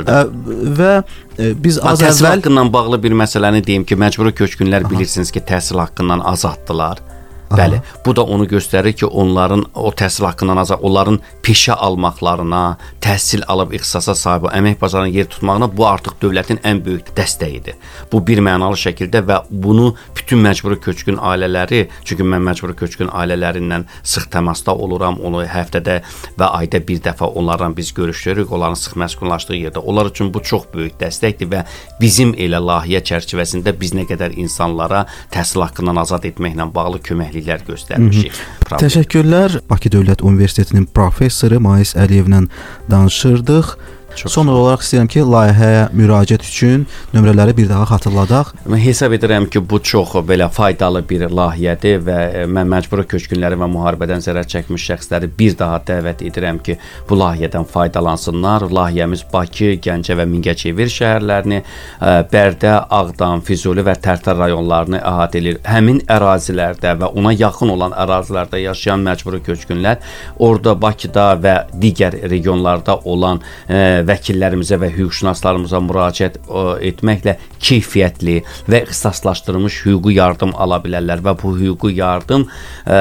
Və 0.81 0.93
biz 1.37 1.77
az 1.77 2.01
təhsil 2.01 2.25
əvvəl 2.25 2.39
haqqından 2.39 2.71
bağlı 2.73 3.01
bir 3.03 3.13
məsələni 3.17 3.61
deyim 3.65 3.85
ki, 3.87 3.97
məcburi 3.99 4.33
köçkünlər 4.37 4.87
bilirsiniz 4.89 5.31
ki, 5.31 5.43
təhsil 5.45 5.79
haqqından 5.83 6.25
azaddılar. 6.33 7.03
Bəli, 7.51 7.79
bu 8.05 8.15
da 8.15 8.23
onu 8.23 8.45
göstərir 8.45 8.93
ki, 8.93 9.05
onların 9.05 9.63
o 9.75 9.91
təhsil 9.95 10.25
haqqından 10.27 10.59
azad, 10.59 10.81
onların 10.83 11.19
peşə 11.43 11.73
almaqlarına, 11.73 12.77
təhsil 13.01 13.45
alıb 13.47 13.71
ixtisasa 13.77 14.15
sahib, 14.15 14.49
əmək 14.51 14.81
bazarına 14.81 15.07
yer 15.15 15.29
tutmağına 15.31 15.69
bu 15.77 15.85
artıq 15.87 16.17
dövlətin 16.21 16.59
ən 16.67 16.81
böyük 16.85 17.13
dəstəyidir. 17.15 17.77
Bu 18.11 18.19
bir 18.27 18.41
mənalı 18.43 18.75
şəkildə 18.81 19.21
və 19.29 19.37
bunu 19.49 19.93
bütün 20.17 20.43
məcburi 20.43 20.79
köçkün 20.83 21.21
ailələri, 21.23 21.85
çünki 22.03 22.27
mən 22.27 22.43
məcburi 22.49 22.75
köçkün 22.75 23.13
ailələrindən 23.15 23.87
sıx 24.03 24.27
təmasda 24.33 24.75
oluram, 24.75 25.21
onu 25.23 25.45
həftədə 25.47 26.01
və 26.39 26.51
ayda 26.59 26.83
bir 26.87 26.99
dəfə 27.07 27.31
onlarla 27.31 27.71
biz 27.77 27.93
görüşürük, 27.93 28.51
onların 28.51 28.75
sıx 28.83 28.99
məskunlaşdığı 28.99 29.61
yerdə. 29.61 29.79
Onlar 29.79 30.11
üçün 30.11 30.33
bu 30.33 30.43
çox 30.43 30.67
böyük 30.73 30.99
dəstəkdir 30.99 31.51
və 31.53 31.63
bizim 32.01 32.35
elə 32.35 32.59
layihə 32.59 33.03
çərçivəsində 33.07 33.71
biz 33.79 33.95
nə 33.95 34.03
qədər 34.09 34.35
insanlara 34.35 35.05
təhsil 35.31 35.63
haqqından 35.63 36.03
azad 36.03 36.27
etməklə 36.27 36.67
bağlı 36.75 36.99
köməklik 37.07 37.36
fəaliyyətlər 37.37 37.65
göstərmişik. 37.67 38.39
Təşəkkürlər. 38.67 39.61
Bakı 39.69 39.91
Dövlət 39.93 40.23
Universitetinin 40.25 40.87
professoru 40.93 41.59
Mais 41.61 41.93
Əliyevlə 41.95 42.47
danışırdıq. 42.89 43.75
Çox 44.17 44.33
Son 44.33 44.47
olaraq 44.49 44.81
istəyirəm 44.81 45.07
ki, 45.13 45.21
layihəyə 45.29 45.81
müraciət 45.93 46.41
üçün 46.47 46.87
nömrələri 47.13 47.53
bir 47.57 47.67
daha 47.69 47.85
xatırladaq. 47.85 48.47
Mən 48.65 48.79
hesab 48.81 49.13
edirəm 49.13 49.45
ki, 49.53 49.61
bu 49.69 49.77
çox 49.77 50.15
belə 50.25 50.47
faydalı 50.49 51.03
bir 51.09 51.27
layihədir 51.29 51.99
və 52.07 52.15
e, 52.39 52.45
mən 52.49 52.65
məcburi 52.71 53.05
köçkünləri 53.11 53.59
və 53.61 53.67
müharibədən 53.69 54.23
zərər 54.25 54.47
çəkmiş 54.49 54.87
şəxsləri 54.89 55.29
bir 55.37 55.57
daha 55.59 55.77
dəvət 55.85 56.23
edirəm 56.25 56.61
ki, 56.65 56.79
bu 57.09 57.19
layihədən 57.19 57.67
faydalansınlar. 57.69 58.65
Layihəmiz 58.77 59.21
Bakı, 59.33 59.75
Gəncə 59.85 60.17
və 60.17 60.25
Mingəçevir 60.31 60.89
şəhərlərini, 60.95 61.61
e, 61.61 62.15
Bərdə, 62.33 62.73
Ağdam, 62.89 63.45
Füzuli 63.45 63.85
və 63.85 63.99
Tərtər 64.01 64.41
rayonlarını 64.41 65.03
əhatə 65.03 65.43
edir. 65.43 65.61
Həmin 65.69 66.01
ərazilərdə 66.17 66.95
və 67.03 67.11
ona 67.13 67.35
yaxın 67.37 67.75
olan 67.75 67.93
ərazilərdə 67.93 68.63
yaşayan 68.65 69.05
məcburi 69.05 69.43
köçkünlər 69.45 70.01
orada 70.41 70.73
Bakıda 70.81 71.29
və 71.45 71.55
digər 71.77 72.17
regionlarda 72.33 72.97
olan 73.05 73.45
e, 73.69 74.06
vəkillərimizə 74.07 74.79
və 74.81 74.89
hüquqşünaslarımıza 74.95 75.81
müraciət 75.83 76.39
ə, 76.47 76.63
etməklə 76.89 77.37
keyfiyyətli 77.63 78.37
və 78.69 78.81
ixtisaslaşdırılmış 78.85 79.81
hüquqi 79.85 80.15
yardım 80.17 80.53
ala 80.55 80.79
bilərlər 80.83 81.23
və 81.25 81.33
bu 81.41 81.53
hüquqi 81.57 81.93
yardım 81.97 82.47
ə, 82.47 82.99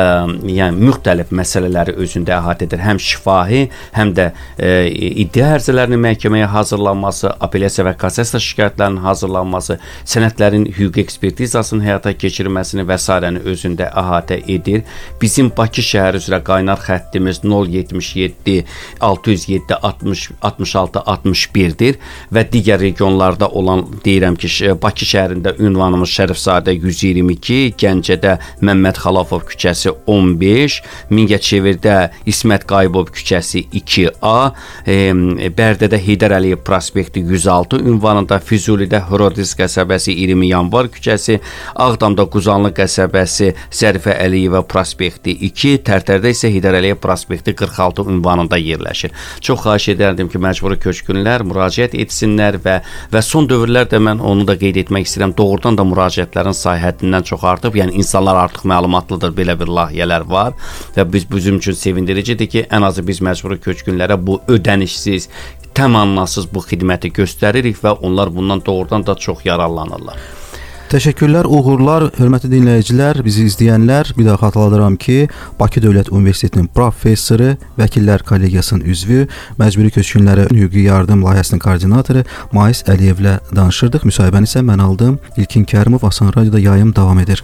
yəni 0.51 0.87
müxtəlif 0.89 1.33
məsələləri 1.37 1.97
özündə 2.03 2.37
əhatə 2.39 2.67
edir. 2.69 2.83
Həm 2.87 3.01
şifahi, 3.03 3.63
həm 3.97 4.13
də 4.17 4.31
ə, 4.33 4.73
iddia 5.25 5.53
ərizələrinin 5.57 6.03
məhkəməyə 6.07 6.51
hazırlanması, 6.55 7.33
apellyasiya 7.47 7.89
və 7.91 7.97
kassasiya 8.01 8.43
şikayətlərinin 8.43 9.03
hazırlanması, 9.05 9.79
sənədlərin 10.09 10.69
hüquqi 10.77 11.05
ekspertizasının 11.07 11.85
həyata 11.87 12.15
keçirilməsini 12.17 12.87
və 12.89 12.99
sairəni 13.01 13.45
özündə 13.47 13.91
əhatə 13.93 14.41
edir. 14.57 14.85
Bizim 15.23 15.53
Bakı 15.57 15.85
şəhəri 15.85 16.21
üzrə 16.21 16.43
qaynar 16.45 16.81
xəttimiz 16.85 17.43
077 17.45 18.65
607 19.01 19.79
60 19.83 20.29
66 20.43 20.96
61-dir 21.05 21.99
və 22.33 22.45
digər 22.53 22.81
regionlarda 22.81 23.49
olan 23.49 23.85
deyirəm 24.05 24.37
ki, 24.41 24.51
Bakı 24.83 25.07
şəhərində 25.09 25.55
ünvanımız 25.63 26.11
Şərifzadə 26.13 26.75
122, 26.77 27.75
Gəncədə 27.81 28.37
Məmməd 28.65 29.01
Xalafov 29.03 29.45
küçəsi 29.51 29.93
15, 30.07 30.79
Mingəçevirdə 31.11 31.97
İsmət 32.29 32.67
Qayıbov 32.71 33.11
küçəsi 33.17 33.67
2A, 33.73 34.37
e, 34.87 34.97
Bərdədə 35.57 36.01
Heydər 36.03 36.37
Əliyev 36.39 36.63
prospekti 36.67 37.23
106 37.25 37.81
ünvanında, 37.87 38.41
Füzulidə 38.43 39.03
Horodiz 39.11 39.55
qəsəbəsi 39.59 40.15
20 40.17 40.51
yanvar 40.51 40.91
küçəsi, 40.95 41.39
Ağdamda 41.87 42.27
Quzanlı 42.33 42.73
qəsəbəsi 42.77 43.53
Zərifə 43.71 44.17
Əliyeva 44.25 44.63
prospekti 44.69 45.37
2, 45.51 45.77
Tərtərdə 45.87 46.33
isə 46.35 46.51
Heydər 46.53 46.79
Əliyev 46.81 47.01
prospekti 47.03 47.55
46 47.57 48.07
ünvanında 48.13 48.59
yerləşir. 48.61 49.15
Çox 49.41 49.65
xahiş 49.67 49.91
edərdim 49.97 50.31
ki, 50.33 50.41
məcburi 50.43 50.76
köçkünlər 50.83 51.45
müraciət 51.49 51.97
etsinlər 51.99 52.61
və 52.65 52.77
və 53.13 53.23
son 53.25 53.49
dövrlərdə 53.51 54.01
mən 54.03 54.23
onu 54.23 54.47
da 54.49 54.57
qeyd 54.61 54.81
etmək 54.85 55.09
istəyirəm. 55.09 55.35
Doğrudan 55.39 55.79
da 55.79 55.87
müraciətlərin 55.89 56.57
sayı 56.57 56.83
həddindən 56.85 57.27
çox 57.33 57.45
artıb. 57.45 57.77
Yəni 57.81 57.99
insanlar 58.01 58.41
artıq 58.47 58.67
məlumatlıdır, 58.69 59.35
belə 59.37 59.59
bir 59.61 59.73
layihələr 59.79 60.27
var 60.31 60.57
və 60.97 61.07
biz 61.13 61.29
bizim 61.31 61.61
üçün 61.63 61.79
sevindiricidir 61.79 62.51
ki, 62.53 62.67
ən 62.71 62.87
azı 62.87 63.07
biz 63.07 63.23
məcburi 63.25 63.61
köçkünlərə 63.63 64.19
bu 64.21 64.41
ödənişsiz 64.49 65.31
təmannasız 65.77 66.49
bu 66.55 66.63
xidməti 66.65 67.13
göstəririk 67.19 67.79
və 67.83 67.99
onlar 68.07 68.33
bundan 68.35 68.65
doğrudan 68.65 69.07
da 69.07 69.15
çox 69.15 69.45
yararlanırlar. 69.45 70.17
Təşəkkürlər, 70.87 71.49
uğurlar, 71.51 72.05
hörmətli 72.15 72.47
dinləyicilər, 72.53 73.19
bizi 73.27 73.49
izləyənlər. 73.49 74.13
Bir 74.15 74.29
daha 74.29 74.39
xatırladıram 74.45 74.95
ki, 75.03 75.17
Bakı 75.59 75.83
Dövlət 75.83 76.13
Universitetinin 76.15 76.69
professoru, 76.71 77.57
Vəkillər 77.75 78.23
Kollegiyasının 78.29 78.87
üzvü, 78.95 79.25
Məcburi 79.59 79.91
Köçkünlərə 79.99 80.47
Hüquqi 80.53 80.87
Yardım 80.87 81.27
layihəsinin 81.27 81.65
koordinatoru 81.67 82.23
Mais 82.55 82.87
Əliyevlə 82.87 83.41
danışırdıq. 83.51 84.07
Müsahibəni 84.07 84.47
isə 84.47 84.63
mən 84.63 84.87
aldım. 84.87 85.19
İlkin 85.35 85.67
Kərimov 85.67 86.07
Asan 86.07 86.31
Radioda 86.37 86.63
yayım 86.63 86.95
davam 86.95 87.19
edir. 87.19 87.43